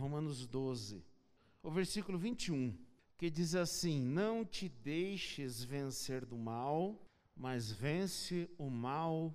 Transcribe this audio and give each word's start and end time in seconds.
Romanos 0.00 0.46
12, 0.46 1.04
o 1.62 1.70
versículo 1.70 2.18
21, 2.18 2.74
que 3.18 3.28
diz 3.28 3.54
assim: 3.54 4.00
Não 4.00 4.44
te 4.44 4.68
deixes 4.68 5.62
vencer 5.62 6.24
do 6.24 6.38
mal, 6.38 7.06
mas 7.36 7.70
vence 7.70 8.50
o 8.58 8.70
mal 8.70 9.34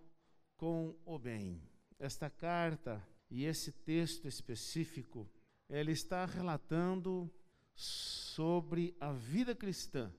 com 0.57 0.95
o 1.05 1.19
bem. 1.19 1.61
Esta 1.99 2.29
carta 2.29 3.01
e 3.29 3.45
esse 3.45 3.71
texto 3.71 4.27
específico, 4.27 5.29
ele 5.69 5.91
está 5.91 6.25
relatando 6.25 7.31
sobre 7.75 8.95
a 8.99 9.11
vida 9.11 9.53
cristã. 9.53 10.11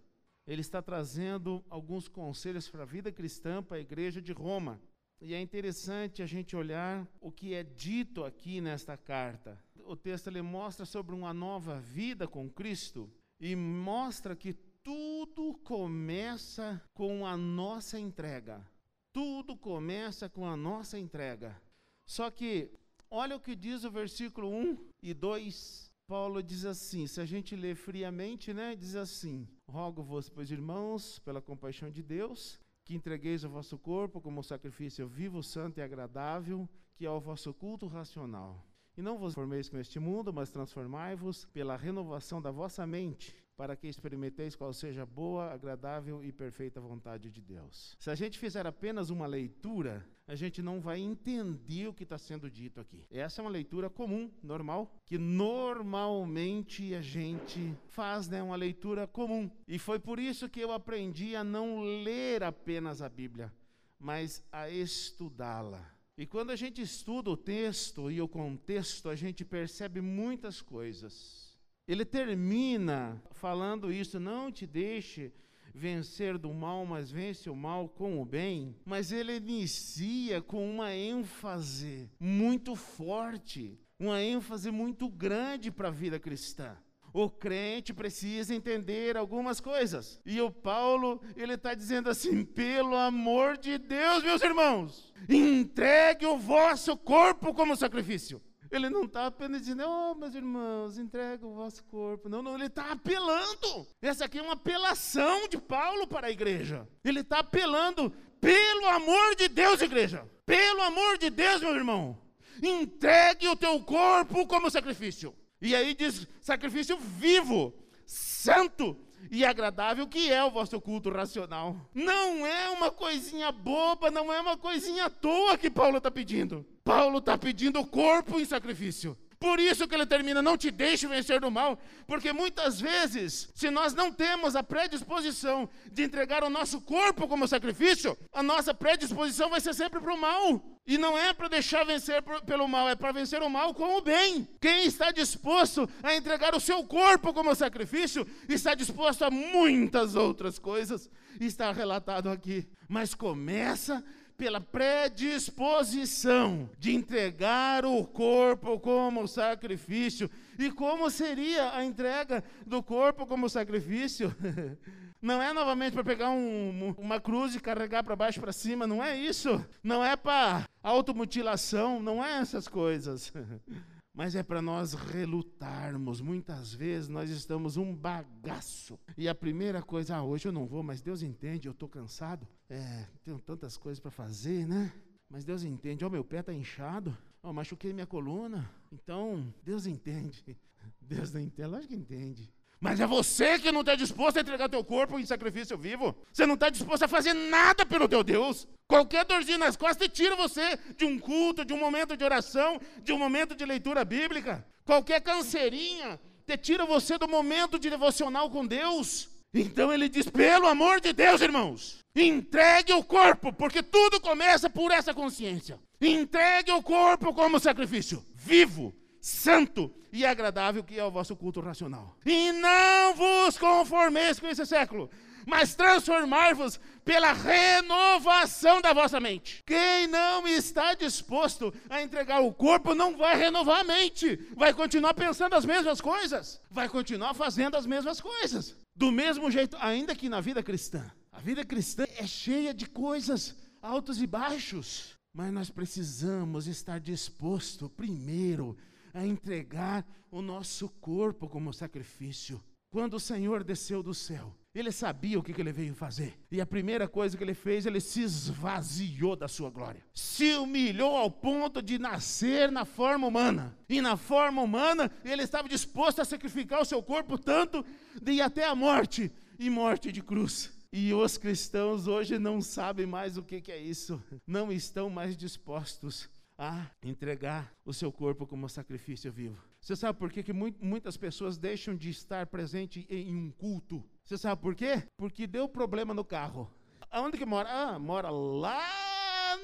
Ele 0.47 0.61
está 0.61 0.81
trazendo 0.81 1.65
alguns 1.69 2.07
conselhos 2.07 2.69
para 2.69 2.85
a 2.85 2.87
vida 2.87 3.11
cristã 3.11 3.63
para 3.63 3.79
a 3.79 3.81
igreja 3.81 4.23
de 4.23 4.33
Roma. 4.33 4.81
E 5.21 5.35
é 5.35 5.41
interessante 5.41 6.23
a 6.23 6.27
gente 6.27 6.55
olhar 6.55 7.09
o 7.21 7.33
que 7.33 7.53
é 7.53 7.65
dito 7.65 8.25
aqui 8.25 8.61
nesta 8.61 8.97
carta. 8.97 9.61
O 9.89 9.95
texto 9.95 10.27
ele 10.27 10.43
mostra 10.43 10.85
sobre 10.85 11.15
uma 11.15 11.33
nova 11.33 11.79
vida 11.79 12.27
com 12.27 12.51
Cristo 12.51 13.09
e 13.39 13.55
mostra 13.55 14.35
que 14.35 14.53
tudo 14.83 15.55
começa 15.63 16.83
com 16.93 17.25
a 17.25 17.37
nossa 17.37 17.97
entrega. 17.99 18.67
Tudo 19.13 19.57
começa 19.57 20.29
com 20.29 20.45
a 20.45 20.57
nossa 20.57 20.99
entrega. 20.99 21.57
Só 22.05 22.31
que, 22.33 22.71
olha 23.09 23.37
o 23.37 23.41
que 23.41 23.55
diz 23.55 23.85
o 23.85 23.91
versículo 23.91 24.49
1 24.49 24.77
e 25.01 25.15
2. 25.15 25.93
Paulo 26.09 26.43
diz 26.43 26.65
assim, 26.65 27.07
se 27.07 27.21
a 27.21 27.25
gente 27.25 27.55
ler 27.55 27.77
friamente, 27.77 28.53
né, 28.53 28.75
diz 28.75 28.97
assim: 28.97 29.47
Rogo-vos, 29.69 30.29
pois 30.29 30.51
irmãos, 30.51 31.21
pela 31.21 31.41
compaixão 31.41 31.91
de 31.91 32.03
Deus, 32.03 32.61
que 32.85 32.95
entregueis 32.95 33.45
o 33.45 33.49
vosso 33.49 33.79
corpo 33.79 34.21
como 34.21 34.43
sacrifício 34.43 35.07
vivo, 35.07 35.43
santo 35.45 35.79
e 35.79 35.83
agradável, 35.83 36.69
que 36.97 37.07
é 37.07 37.11
o 37.11 37.21
vosso 37.21 37.55
culto 37.55 37.87
racional. 37.87 38.65
E 38.97 39.03
não 39.03 39.19
vos 39.19 39.35
formeis 39.35 39.69
com 39.69 39.77
este 39.79 40.01
mundo, 40.01 40.33
mas 40.33 40.51
transformai-vos 40.51 41.45
pela 41.45 41.77
renovação 41.77 42.41
da 42.41 42.51
vossa 42.51 42.87
mente, 42.87 43.37
para 43.55 43.77
que 43.77 43.87
experimenteis 43.87 44.57
qual 44.57 44.73
seja 44.73 45.03
a 45.03 45.07
boa, 45.07 45.53
agradável 45.53 46.25
e 46.25 46.33
perfeita 46.33 46.81
vontade 46.81 47.31
de 47.31 47.43
Deus. 47.43 47.95
Se 47.99 48.09
a 48.09 48.15
gente 48.15 48.39
fizer 48.39 48.67
apenas 48.67 49.11
uma 49.11 49.27
leitura, 49.27 50.07
a 50.27 50.35
gente 50.35 50.63
não 50.63 50.81
vai 50.81 50.99
entender 50.99 51.87
o 51.89 51.93
que 51.93 52.05
está 52.05 52.17
sendo 52.17 52.51
dito 52.51 52.81
aqui. 52.81 53.05
Essa 53.11 53.41
é 53.41 53.45
uma 53.45 53.51
leitura 53.51 53.91
comum, 53.91 54.31
normal, 54.43 54.91
que 55.05 55.19
normalmente 55.19 56.95
a 56.95 57.03
gente 57.03 57.77
faz, 57.89 58.29
né? 58.29 58.43
Uma 58.43 58.57
leitura 58.57 59.07
comum. 59.07 59.51
E 59.69 59.79
foi 59.79 59.99
por 59.99 60.19
isso 60.19 60.49
que 60.49 60.61
eu 60.61 60.73
aprendi 60.73 61.37
a 61.37 61.45
não 61.45 61.83
ler 61.83 62.43
apenas 62.43 63.03
a 63.03 63.11
Bíblia, 63.11 63.53
mas 63.99 64.43
a 64.51 64.71
estudá-la. 64.71 65.96
E 66.19 66.25
quando 66.25 66.51
a 66.51 66.57
gente 66.57 66.81
estuda 66.81 67.31
o 67.31 67.37
texto 67.37 68.11
e 68.11 68.23
o 68.23 68.29
contexto, 68.29 69.11
a 69.11 69.15
gente 69.15 69.45
percebe 69.45 70.01
muitas 70.01 70.63
coisas. 70.63 71.55
Ele 71.87 72.07
termina 72.07 73.23
falando 73.33 73.93
isso: 73.93 74.19
não 74.19 74.51
te 74.51 74.67
deixe 74.67 75.31
vencer 75.75 76.39
do 76.39 76.55
mal, 76.55 76.87
mas 76.87 77.11
vence 77.11 77.51
o 77.51 77.55
mal 77.55 77.87
com 77.87 78.21
o 78.21 78.25
bem. 78.25 78.75
Mas 78.85 79.13
ele 79.13 79.37
inicia 79.37 80.41
com 80.41 80.69
uma 80.69 80.95
ênfase 80.95 82.11
muito 82.19 82.75
forte, 82.75 83.79
uma 83.99 84.23
ênfase 84.23 84.71
muito 84.71 85.11
grande 85.11 85.71
para 85.71 85.89
a 85.89 85.93
vida 85.93 86.19
cristã. 86.19 86.77
O 87.13 87.31
crente 87.31 87.95
precisa 87.95 88.55
entender 88.55 89.17
algumas 89.17 89.61
coisas. 89.61 90.21
E 90.25 90.41
o 90.41 90.51
Paulo, 90.51 91.21
ele 91.37 91.55
está 91.55 91.75
dizendo 91.75 92.11
assim: 92.11 92.45
pelo 92.45 92.95
amor 92.95 93.57
de 93.57 93.79
Deus, 93.79 94.23
meus 94.23 94.43
irmãos, 94.43 95.13
entregue 95.29 96.27
o 96.27 96.37
vosso 96.37 96.97
corpo 96.97 97.55
como 97.55 97.77
sacrifício. 97.77 98.43
Ele 98.71 98.91
não 98.91 99.05
está 99.05 99.27
apenas 99.27 99.63
dizendo, 99.63 99.85
oh, 99.87 100.15
meus 100.15 100.35
irmãos, 100.35 100.99
entrega 100.99 101.47
o 101.47 101.55
vosso 101.55 101.85
corpo. 101.85 102.29
Não, 102.29 102.43
não, 102.43 102.55
ele 102.55 102.67
está 102.67 102.93
apelando. 102.93 103.87
Essa 104.03 104.25
aqui 104.25 104.39
é 104.39 104.43
uma 104.43 104.55
apelação 104.55 105.49
de 105.49 105.59
Paulo 105.59 106.07
para 106.07 106.27
a 106.27 106.31
igreja. 106.31 106.87
Ele 107.05 107.21
está 107.21 107.39
apelando, 107.39 108.11
pelo 108.41 108.87
amor 108.89 109.35
de 109.37 109.49
Deus, 109.49 109.81
igreja. 109.81 110.29
Pelo 110.45 110.83
amor 110.83 111.19
de 111.19 111.31
Deus, 111.31 111.61
meu 111.61 111.75
irmão. 111.75 112.19
Entregue 112.63 113.49
o 113.49 113.57
teu 113.57 113.81
corpo 113.81 114.47
como 114.47 114.71
sacrifício. 114.71 115.35
E 115.61 115.75
aí 115.75 115.95
diz 115.95 116.27
sacrifício 116.41 116.99
vivo, 116.99 117.73
santo 118.05 118.97
e 119.31 119.45
agradável, 119.45 120.07
que 120.07 120.31
é 120.31 120.45
o 120.45 120.51
vosso 120.51 120.81
culto 120.81 121.11
racional. 121.11 121.77
Não 121.95 122.47
é 122.47 122.69
uma 122.71 122.91
coisinha 122.91 123.51
boba, 123.51 124.11
não 124.11 124.33
é 124.33 124.41
uma 124.41 124.57
coisinha 124.57 125.07
à 125.07 125.11
toa 125.11 125.57
que 125.57 125.71
Paulo 125.71 125.97
está 125.99 126.11
pedindo. 126.11 126.65
Paulo 126.85 127.19
está 127.19 127.37
pedindo 127.37 127.81
o 127.81 127.87
corpo 127.87 128.39
em 128.39 128.45
sacrifício. 128.45 129.17
Por 129.39 129.61
isso 129.61 129.87
que 129.87 129.95
ele 129.95 130.07
termina, 130.07 130.41
não 130.41 130.57
te 130.57 130.71
deixe 130.71 131.07
vencer 131.07 131.41
do 131.41 131.51
mal, 131.51 131.79
porque 132.07 132.33
muitas 132.33 132.81
vezes, 132.81 133.51
se 133.55 133.71
nós 133.71 133.93
não 133.93 134.11
temos 134.11 134.57
a 134.57 134.63
predisposição 134.63 135.69
de 135.93 136.03
entregar 136.03 136.43
o 136.43 136.51
nosso 136.51 136.81
corpo 136.81 137.29
como 137.29 137.47
sacrifício, 137.47 138.17
a 138.33 138.43
nossa 138.43 138.73
predisposição 138.73 139.51
vai 139.51 139.61
ser 139.61 139.75
sempre 139.75 140.01
para 140.01 140.15
o 140.15 140.21
mal. 140.21 140.63
E 140.87 140.97
não 140.97 141.19
é 141.19 141.35
para 141.35 141.49
deixar 141.49 141.85
vencer 141.85 142.23
pelo 142.47 142.69
mal, 142.69 142.89
é 142.89 142.95
para 142.95 143.11
vencer 143.11 143.43
o 143.43 143.51
mal 143.51 143.75
com 143.75 143.97
o 143.97 144.01
bem. 144.01 144.47
Quem 144.61 144.87
está 144.87 145.11
disposto 145.11 145.89
a 146.01 146.15
entregar 146.15 146.55
o 146.55 146.61
seu 146.61 146.85
corpo 146.85 147.35
como 147.35 147.55
sacrifício, 147.57 148.25
está 148.49 148.73
disposto 148.73 149.25
a 149.25 149.31
muitas 149.31 150.15
outras 150.15 150.61
coisas. 150.61 151.11
Está 151.41 151.73
relatado 151.73 152.31
aqui. 152.31 152.69
Mas 152.89 153.15
começa 153.15 154.03
pela 154.37 154.61
predisposição 154.61 156.69
de 156.79 156.95
entregar 156.95 157.85
o 157.85 158.05
corpo 158.05 158.79
como 158.79 159.27
sacrifício. 159.27 160.31
E 160.59 160.71
como 160.71 161.11
seria 161.11 161.75
a 161.75 161.85
entrega 161.85 162.45
do 162.67 162.83
corpo 162.83 163.27
como 163.27 163.49
sacrifício? 163.49 164.35
Não 165.21 165.43
é 165.43 165.53
novamente 165.53 165.95
para 165.95 166.05
pegar 166.05 166.31
um, 166.31 166.95
uma 166.99 167.21
cruz 167.21 167.55
e 167.55 167.61
carregar 167.61 168.05
para 168.05 168.15
baixo 168.15 168.39
para 168.39 168.53
cima, 168.53 168.87
não 168.87 169.03
é 169.03 169.19
isso. 169.19 169.65
Não 169.83 170.05
é 170.05 170.15
para 170.15 170.69
automutilação, 170.83 172.01
não 172.01 172.25
é 172.25 172.39
essas 172.39 172.69
coisas. 172.69 173.33
mas 174.17 174.35
é 174.35 174.43
para 174.43 174.63
nós 174.63 174.95
relutarmos. 174.95 176.23
Muitas 176.23 176.73
vezes 176.73 177.07
nós 177.07 177.29
estamos 177.29 177.77
um 177.77 177.95
bagaço. 177.95 178.99
E 179.15 179.29
a 179.29 179.35
primeira 179.35 179.83
coisa, 179.83 180.17
ah, 180.17 180.25
hoje 180.25 180.49
eu 180.49 180.53
não 180.53 180.67
vou, 180.67 180.83
mas 180.83 181.03
Deus 181.03 181.23
entende, 181.23 181.69
eu 181.69 181.73
estou 181.73 181.87
cansado. 181.87 182.49
É, 182.71 183.07
tenho 183.23 183.39
tantas 183.39 183.77
coisas 183.77 184.01
para 184.01 184.11
fazer, 184.11 184.67
né? 184.67 184.91
Mas 185.29 185.45
Deus 185.45 185.65
entende, 185.65 186.03
ó, 186.03 186.09
oh, 186.09 186.11
meu 186.11 186.25
pé 186.25 186.39
está 186.39 186.51
inchado, 186.51 187.17
ó, 187.43 187.51
oh, 187.51 187.53
machuquei 187.53 187.93
minha 187.93 188.07
coluna. 188.07 188.71
Então, 188.91 189.53
Deus 189.63 189.87
entende. 189.87 190.43
Deus 190.99 191.31
não 191.31 191.41
entende, 191.43 191.69
lógico 191.69 191.93
que 191.93 191.99
entende. 191.99 192.51
Mas 192.81 193.01
é 193.01 193.07
você 193.07 193.59
que 193.59 193.73
não 193.73 193.81
está 193.81 193.95
disposto 193.95 194.37
a 194.37 194.41
entregar 194.41 194.69
teu 194.69 194.85
corpo 194.85 195.19
em 195.19 195.25
sacrifício 195.25 195.79
vivo. 195.79 196.15
Você 196.33 196.45
não 196.45 196.55
está 196.55 196.69
disposto 196.69 197.05
a 197.05 197.09
fazer 197.09 197.33
nada 197.33 197.87
pelo 197.87 198.09
teu 198.09 198.23
Deus. 198.23 198.69
Qualquer 198.87 199.25
dorzinha 199.25 199.59
nas 199.59 199.77
costas 199.77 200.09
tira 200.09 200.37
você 200.37 200.79
de 200.97 201.05
um 201.05 201.19
culto, 201.19 201.65
de 201.65 201.73
um 201.73 201.79
momento 201.79 202.17
de 202.17 202.25
oração, 202.25 202.81
de 203.03 203.13
um 203.13 203.19
momento 203.19 203.57
de 203.57 203.65
leitura 203.65 204.05
bíblica. 204.05 204.65
Qualquer 204.85 205.21
canseirinha 205.21 206.21
te 206.47 206.57
tira 206.57 206.85
você 206.87 207.19
do 207.19 207.27
momento 207.27 207.79
de 207.79 207.91
devocional 207.91 208.49
com 208.51 208.65
Deus. 208.65 209.29
Então 209.53 209.93
ele 209.93 210.09
diz: 210.09 210.29
pelo 210.29 210.69
amor 210.69 211.01
de 211.01 211.13
Deus, 211.13 211.41
irmãos, 211.41 212.05
entregue 212.15 212.93
o 212.93 213.03
corpo, 213.03 213.53
porque 213.53 213.83
tudo 213.83 214.21
começa 214.21 214.69
por 214.69 214.93
essa 214.93 215.15
consciência. 215.15 215.81
Entregue 216.01 216.71
o 216.73 216.83
corpo 216.83 217.33
como 217.33 217.59
sacrifício 217.59 218.25
vivo, 218.35 218.95
santo 219.27 219.93
e 220.13 220.25
agradável 220.25 220.85
que 220.85 220.97
é 220.97 221.05
o 221.05 221.11
vosso 221.11 221.35
culto 221.35 221.61
racional. 221.61 222.17
E 222.25 222.53
não 222.53 223.13
vos 223.17 223.59
conformeis 223.59 224.39
com 224.39 224.47
esse 224.47 224.65
século, 224.65 225.11
mas 225.45 225.75
transformar-vos 225.75 226.79
pela 227.05 227.33
renovação 227.33 228.81
da 228.81 228.93
vossa 228.93 229.19
mente. 229.19 229.65
Quem 229.67 230.07
não 230.07 230.47
está 230.47 230.95
disposto 230.95 231.75
a 231.91 232.01
entregar 232.01 232.41
o 232.41 232.55
corpo 232.55 232.95
não 232.95 233.17
vai 233.17 233.37
renovar 233.37 233.81
a 233.81 233.85
mente, 233.85 234.37
vai 234.55 234.73
continuar 234.73 235.13
pensando 235.13 235.55
as 235.55 235.65
mesmas 235.65 236.01
coisas, 236.01 236.61
vai 236.71 236.89
continuar 236.89 237.35
fazendo 237.35 237.77
as 237.77 237.85
mesmas 237.85 238.21
coisas. 238.21 238.77
Do 238.95 239.11
mesmo 239.11 239.51
jeito, 239.51 239.77
ainda 239.81 240.15
que 240.15 240.29
na 240.29 240.41
vida 240.41 240.63
cristã. 240.63 241.05
A 241.33 241.41
vida 241.41 241.65
cristã 241.65 242.05
é 242.17 242.27
cheia 242.29 242.73
de 242.73 242.87
coisas 242.87 243.57
altos 243.83 244.23
e 244.23 244.27
baixos, 244.27 245.17
mas 245.35 245.53
nós 245.53 245.69
precisamos 245.69 246.69
estar 246.69 247.01
disposto 247.01 247.91
primeiro 247.91 248.77
a 249.17 249.27
entregar 249.27 250.07
o 250.31 250.43
nosso 250.43 250.91
corpo 251.01 251.49
como 251.49 251.73
sacrifício. 251.73 252.63
Quando 252.91 253.15
o 253.15 253.21
Senhor 253.21 253.65
desceu 253.65 254.03
do 254.03 254.13
céu, 254.13 254.55
ele 254.75 254.93
sabia 254.93 255.39
o 255.39 255.43
que, 255.43 255.59
ele 255.59 255.73
veio 255.73 255.95
fazer. 255.95 256.39
E 256.53 256.61
a 256.61 256.67
primeira 256.67 257.09
coisa 257.09 257.37
que 257.37 257.43
ele 257.43 257.55
fez, 257.55 257.87
ele 257.87 257.99
se 257.99 258.21
esvaziou 258.21 259.35
da 259.35 259.49
sua 259.49 259.71
glória. 259.71 260.05
Se 260.15 260.55
humilhou 260.55 261.17
ao 261.17 261.31
ponto 261.31 261.81
de 261.81 261.99
nascer 261.99 262.71
na 262.71 262.85
forma 262.85 263.27
humana. 263.27 263.77
E 263.89 264.03
na 264.03 264.19
forma 264.19 264.61
humana, 264.61 265.11
ele 265.25 265.43
estava 265.43 265.67
disposto 265.67 266.21
a 266.21 266.25
sacrificar 266.25 266.83
o 266.83 266.85
seu 266.85 267.03
corpo 267.03 267.39
tanto 267.39 267.85
de 268.21 268.33
ir 268.33 268.43
até 268.43 268.67
a 268.67 268.75
morte 268.75 269.33
e 269.59 269.71
morte 269.71 270.13
de 270.13 270.23
cruz. 270.23 270.73
E 270.93 271.13
os 271.15 271.39
cristãos 271.39 272.07
hoje 272.07 272.39
não 272.39 272.61
sabem 272.61 273.07
mais 273.07 273.39
o 273.39 273.43
que, 273.43 273.63
que 273.63 273.73
é 273.73 273.79
isso. 273.79 274.23
Não 274.47 274.71
estão 274.71 275.09
mais 275.09 275.37
dispostos 275.37 276.29
a 276.59 276.87
entregar 277.03 277.73
o 277.85 277.93
seu 277.93 278.11
corpo 278.11 278.47
como 278.47 278.69
sacrifício 278.69 279.31
vivo. 279.33 279.63
Você 279.81 279.95
sabe 279.95 280.19
por 280.19 280.31
quê 280.31 280.43
que 280.43 280.53
muitas 280.53 281.17
pessoas 281.17 281.59
deixam 281.59 281.95
de 281.95 282.11
estar 282.11 282.47
presente 282.47 283.07
em 283.09 283.35
um 283.35 283.51
culto? 283.51 284.03
Você 284.25 284.37
sabe 284.37 284.61
por 284.61 284.75
quê? 284.75 285.07
Porque 285.17 285.47
deu 285.47 285.69
problema 285.69 286.13
no 286.13 286.25
carro. 286.25 286.71
Aonde 287.11 287.39
que 287.39 287.47
mora? 287.47 287.69
Ah, 287.71 287.99
mora 287.99 288.31
lá 288.31 288.83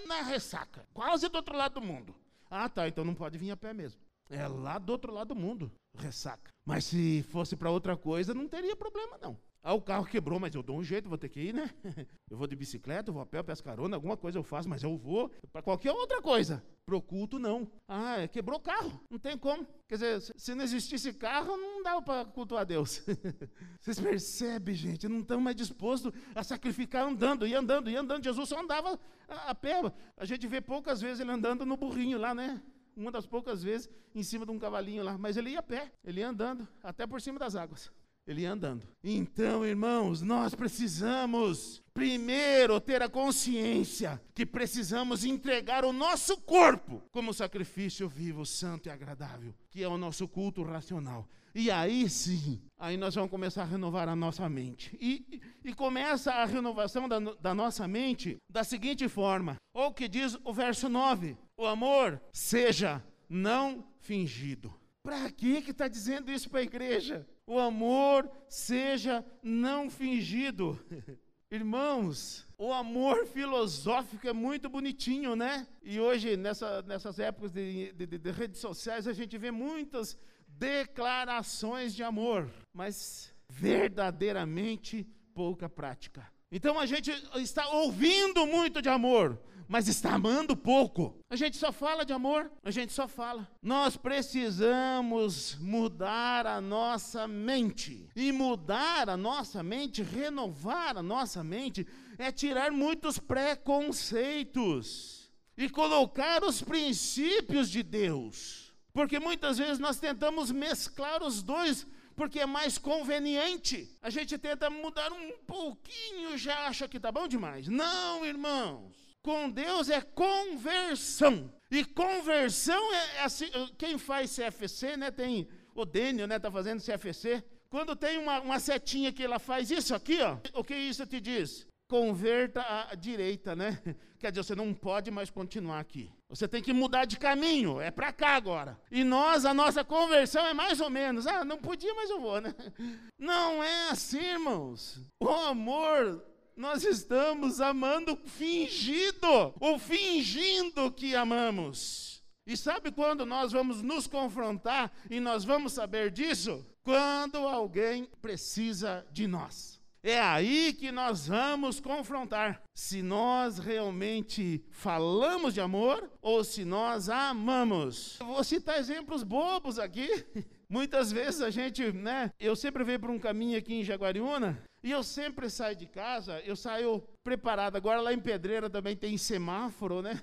na 0.07 0.23
ressaca, 0.23 0.87
quase 0.93 1.29
do 1.29 1.37
outro 1.37 1.57
lado 1.57 1.75
do 1.75 1.87
mundo. 1.87 2.15
Ah, 2.51 2.69
tá, 2.69 2.87
então 2.87 3.05
não 3.05 3.15
pode 3.15 3.39
vir 3.39 3.51
a 3.51 3.57
pé 3.57 3.73
mesmo. 3.73 4.01
É 4.31 4.47
lá 4.47 4.79
do 4.79 4.91
outro 4.91 5.13
lado 5.13 5.29
do 5.29 5.37
mundo, 5.41 5.71
ressaca. 5.95 6.51
Mas 6.65 6.85
se 6.85 7.23
fosse 7.25 7.57
para 7.57 7.71
outra 7.71 7.97
coisa, 7.97 8.33
não 8.33 8.49
teria 8.49 8.77
problema 8.77 9.19
não. 9.19 9.37
Ah, 9.65 9.75
o 9.75 9.81
carro 9.81 10.05
quebrou, 10.05 10.41
mas 10.41 10.53
eu 10.57 10.63
dou 10.63 10.77
um 10.77 10.83
jeito, 10.83 11.09
vou 11.09 11.17
ter 11.17 11.29
que 11.29 11.41
ir, 11.41 11.55
né? 11.55 11.71
Eu 12.29 12.37
vou 12.37 12.47
de 12.47 12.57
bicicleta, 12.57 13.11
eu 13.11 13.13
vou 13.13 13.23
a 13.23 13.27
pé, 13.27 13.39
eu 13.39 13.45
peço 13.45 13.63
carona, 13.63 13.95
alguma 13.95 14.17
coisa 14.17 14.39
eu 14.39 14.43
faço, 14.43 14.67
mas 14.67 14.83
eu 14.83 14.97
vou 14.97 15.31
para 15.53 15.61
qualquer 15.61 15.93
outra 15.93 16.23
coisa. 16.23 16.65
Pro 16.87 17.01
culto, 17.01 17.39
não. 17.39 17.71
Ah, 17.87 18.23
é, 18.23 18.27
quebrou 18.27 18.59
o 18.59 18.63
carro, 18.63 18.99
não 19.11 19.19
tem 19.19 19.37
como. 19.37 19.67
Quer 19.87 19.97
dizer, 19.97 20.23
se 20.35 20.55
não 20.55 20.65
existisse 20.65 21.13
carro, 21.13 21.59
não 21.59 21.83
dava 21.83 22.01
para 22.01 22.25
cultuar 22.25 22.65
Deus. 22.65 23.05
Vocês 23.81 24.01
percebem, 24.01 24.75
gente? 24.75 25.07
Não 25.07 25.21
estão 25.21 25.39
mais 25.43 25.55
dispostos 25.55 26.11
a 26.35 26.43
sacrificar 26.43 27.07
andando, 27.07 27.47
e 27.47 27.55
andando, 27.55 27.91
e 27.91 27.97
andando. 27.97 28.25
Jesus 28.25 28.49
só 28.49 28.59
andava 28.59 28.99
a, 29.29 29.51
a 29.51 29.55
pé. 29.55 29.75
A 30.17 30.25
gente 30.25 30.47
vê 30.47 30.63
poucas 30.63 31.03
vezes 31.03 31.21
ele 31.21 31.31
andando 31.31 31.67
no 31.67 31.77
burrinho 31.77 32.19
lá, 32.19 32.35
né? 32.35 32.63
Uma 32.97 33.11
das 33.11 33.27
poucas 33.27 33.63
vezes 33.63 33.91
em 34.15 34.23
cima 34.23 34.47
de 34.47 34.53
um 34.53 34.59
cavalinho 34.59 35.05
lá. 35.05 35.19
Mas 35.19 35.37
ele 35.37 35.51
ia 35.51 35.59
a 35.59 35.63
pé, 35.63 35.93
ele 36.03 36.21
ia 36.21 36.29
andando, 36.31 36.67
até 36.83 37.07
por 37.07 37.21
cima 37.21 37.39
das 37.39 37.55
águas. 37.55 37.93
Ele 38.27 38.43
ia 38.43 38.53
andando. 38.53 38.87
Então, 39.03 39.67
irmãos, 39.67 40.23
nós 40.23 40.55
precisamos 40.55 41.83
primeiro 41.93 42.81
ter 42.81 43.03
a 43.03 43.09
consciência 43.09 44.21
que 44.35 44.47
precisamos 44.47 45.25
entregar 45.25 45.85
o 45.85 45.93
nosso 45.93 46.37
corpo 46.37 47.03
como 47.11 47.35
sacrifício 47.35 48.09
vivo, 48.09 48.47
santo 48.47 48.89
e 48.89 48.91
agradável, 48.91 49.55
que 49.71 49.83
é 49.83 49.89
o 49.89 49.99
nosso 49.99 50.29
culto 50.29 50.63
racional. 50.63 51.29
E 51.55 51.71
aí 51.71 52.09
sim, 52.09 52.63
aí 52.79 52.97
nós 52.97 53.15
vamos 53.15 53.31
começar 53.31 53.63
a 53.63 53.67
renovar 53.67 54.09
a 54.09 54.17
nossa 54.17 54.49
mente. 54.49 54.97
E, 54.99 55.41
e 55.63 55.75
começa 55.75 56.33
a 56.33 56.47
renovação 56.47 57.07
da, 57.09 57.19
da 57.19 57.55
nossa 57.55 57.87
mente 57.87 58.39
da 58.49 58.65
seguinte 58.65 59.07
forma: 59.09 59.57
ou 59.75 59.93
que 59.93 60.09
diz 60.09 60.39
o 60.45 60.53
verso 60.55 60.89
9: 60.89 61.37
o 61.57 61.67
amor 61.67 62.23
seja 62.33 63.05
não 63.29 63.85
fingido. 63.99 64.73
Para 65.03 65.31
que 65.31 65.59
está 65.59 65.89
dizendo 65.89 66.31
isso 66.31 66.49
para 66.49 66.61
a 66.61 66.65
igreja? 66.65 67.27
o 67.47 67.59
amor 67.59 68.31
seja 68.49 69.25
não 69.43 69.91
fingido. 69.91 70.79
Irmãos, 71.51 72.47
o 72.57 72.73
amor 72.73 73.27
filosófico 73.27 74.27
é 74.27 74.33
muito 74.33 74.71
bonitinho, 74.71 75.37
né? 75.37 75.67
E 75.83 76.01
hoje, 76.01 76.35
nessa, 76.35 76.81
nessas 76.83 77.19
épocas 77.19 77.53
de, 77.53 77.93
de, 77.93 78.07
de, 78.07 78.31
redes 78.31 78.59
sociais, 78.59 79.07
a 79.07 79.13
gente 79.13 79.37
vê 79.37 79.51
muitas 79.51 80.17
declarações 80.49 81.95
de 81.95 82.03
amor, 82.03 82.49
mas 82.73 83.35
verdadeiramente 83.51 85.07
pouca 85.35 85.69
prática. 85.69 86.27
Então 86.51 86.79
a 86.79 86.87
gente 86.87 87.11
está 87.37 87.69
ouvindo 87.69 88.47
muito 88.47 88.81
de 88.81 88.89
amor, 88.89 89.39
mas 89.73 89.89
está 89.89 90.13
amando 90.13 90.55
pouco. 90.55 91.19
A 91.31 91.35
gente 91.35 91.57
só 91.57 91.73
fala 91.73 92.05
de 92.05 92.13
amor, 92.13 92.53
a 92.63 92.71
gente 92.71 92.93
só 92.93 93.09
fala. 93.09 93.49
Nós 93.63 93.97
precisamos 93.97 95.57
mudar 95.59 96.47
a 96.47 96.61
nossa 96.61 97.27
mente. 97.27 98.07
E 98.15 98.31
mudar 98.33 99.09
a 99.09 99.17
nossa 99.17 99.63
mente, 99.63 100.03
renovar 100.03 100.99
a 100.99 101.03
nossa 101.03 101.43
mente, 101.43 101.87
é 102.19 102.31
tirar 102.31 102.71
muitos 102.71 103.19
preconceitos 103.19 105.33
e 105.57 105.71
colocar 105.71 106.45
os 106.45 106.61
princípios 106.61 107.71
de 107.71 107.83
Deus. 107.83 108.75
Porque 108.93 109.19
muitas 109.19 109.57
vezes 109.57 109.79
nós 109.79 109.99
tentamos 109.99 110.51
mesclar 110.51 111.23
os 111.23 111.43
dois 111.43 111.87
porque 112.15 112.41
é 112.41 112.47
mais 112.47 112.77
conveniente. 112.77 113.91
A 114.03 114.11
gente 114.11 114.37
tenta 114.37 114.69
mudar 114.69 115.11
um 115.11 115.33
pouquinho, 115.47 116.37
já 116.37 116.67
acha 116.67 116.87
que 116.87 116.99
está 116.99 117.11
bom 117.11 117.27
demais. 117.27 117.69
Não, 117.69 118.27
irmãos. 118.27 119.02
Com 119.23 119.49
Deus 119.49 119.89
é 119.89 120.01
conversão. 120.01 121.53
E 121.71 121.85
conversão 121.85 122.93
é, 122.93 123.17
é 123.17 123.25
assim, 123.25 123.47
quem 123.79 123.97
faz 123.97 124.35
CFC, 124.37 124.97
né, 124.97 125.11
tem 125.11 125.49
o 125.75 125.85
Dênio, 125.85 126.27
né, 126.27 126.39
tá 126.39 126.51
fazendo 126.51 126.83
CFC. 126.83 127.43
Quando 127.71 127.97
tem 127.97 128.19
uma, 128.19 128.41
uma 128.41 128.59
setinha 128.59 129.13
que 129.13 129.23
ela 129.23 129.39
faz 129.39 129.71
isso 129.71 129.95
aqui, 129.95 130.21
ó, 130.21 130.37
o 130.53 130.63
que 130.63 130.75
isso 130.75 131.07
te 131.07 131.21
diz? 131.21 131.67
Converta 131.89 132.63
à 132.91 132.95
direita, 132.95 133.57
né? 133.57 133.81
Quer 134.19 134.31
dizer, 134.31 134.45
você 134.45 134.55
não 134.55 134.75
pode 134.75 135.11
mais 135.11 135.31
continuar 135.31 135.81
aqui. 135.81 136.11
Você 136.29 136.47
tem 136.47 136.63
que 136.63 136.73
mudar 136.73 137.05
de 137.05 137.19
caminho, 137.19 137.81
é 137.81 137.91
para 137.91 138.13
cá 138.13 138.37
agora. 138.37 138.79
E 138.91 139.05
nós, 139.05 139.45
a 139.45 139.55
nossa 139.55 139.85
conversão 139.85 140.47
é 140.47 140.53
mais 140.53 140.81
ou 140.81 140.91
menos, 140.91 141.27
ah, 141.27 141.45
não 141.45 141.59
podia, 141.59 141.95
mas 141.95 142.11
eu 142.11 142.21
vou, 142.21 142.41
né? 142.41 142.55
Não 143.19 143.63
é 143.63 143.91
assim, 143.91 144.19
irmãos. 144.19 145.01
O 145.23 145.29
amor 145.29 146.23
nós 146.57 146.85
estamos 146.85 147.61
amando 147.61 148.17
fingido, 148.25 149.55
ou 149.61 149.79
fingindo 149.79 150.91
que 150.93 151.15
amamos. 151.15 152.23
E 152.47 152.57
sabe 152.57 152.91
quando 152.91 153.25
nós 153.25 153.53
vamos 153.53 153.83
nos 153.83 154.07
confrontar 154.07 154.93
e 155.09 155.21
nós 155.21 155.45
vamos 155.45 155.73
saber 155.73 156.11
disso? 156.11 156.67
Quando 156.83 157.39
alguém 157.39 158.05
precisa 158.21 159.07
de 159.13 159.29
nós. 159.29 159.81
É 160.05 160.21
aí 160.21 160.73
que 160.73 160.91
nós 160.91 161.29
vamos 161.29 161.79
confrontar 161.79 162.61
se 162.75 163.03
nós 163.03 163.61
realmente 163.61 164.65
falamos 164.73 165.55
de 165.55 165.61
amor 165.61 166.11
ou 166.21 166.43
se 166.43 166.65
nós 166.65 167.09
amamos. 167.09 168.19
Eu 168.19 168.27
vou 168.27 168.43
citar 168.43 168.81
exemplos 168.81 169.23
bobos 169.23 169.79
aqui. 169.79 170.09
Muitas 170.69 171.13
vezes 171.13 171.41
a 171.41 171.51
gente, 171.51 171.93
né? 171.93 172.33
Eu 172.41 172.57
sempre 172.57 172.83
venho 172.83 172.99
para 172.99 173.13
um 173.13 173.19
caminho 173.19 173.57
aqui 173.57 173.75
em 173.75 173.85
Jaguariúna 173.85 174.61
e 174.83 174.91
eu 174.91 175.03
sempre 175.03 175.49
saio 175.49 175.77
de 175.77 175.87
casa, 175.87 176.41
eu 176.41 176.57
saio 176.57 177.01
preparado. 177.23 177.77
Agora 177.77 178.01
lá 178.01 178.13
em 178.13 178.21
Pedreira 178.21 178.69
também 178.69 178.97
tem 178.97 179.17
semáforo, 179.17 180.03
né? 180.03 180.21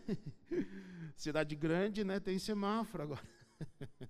Cidade 1.15 1.55
grande, 1.55 2.03
né? 2.03 2.19
Tem 2.19 2.37
semáforo 2.37 3.03
agora. 3.03 3.23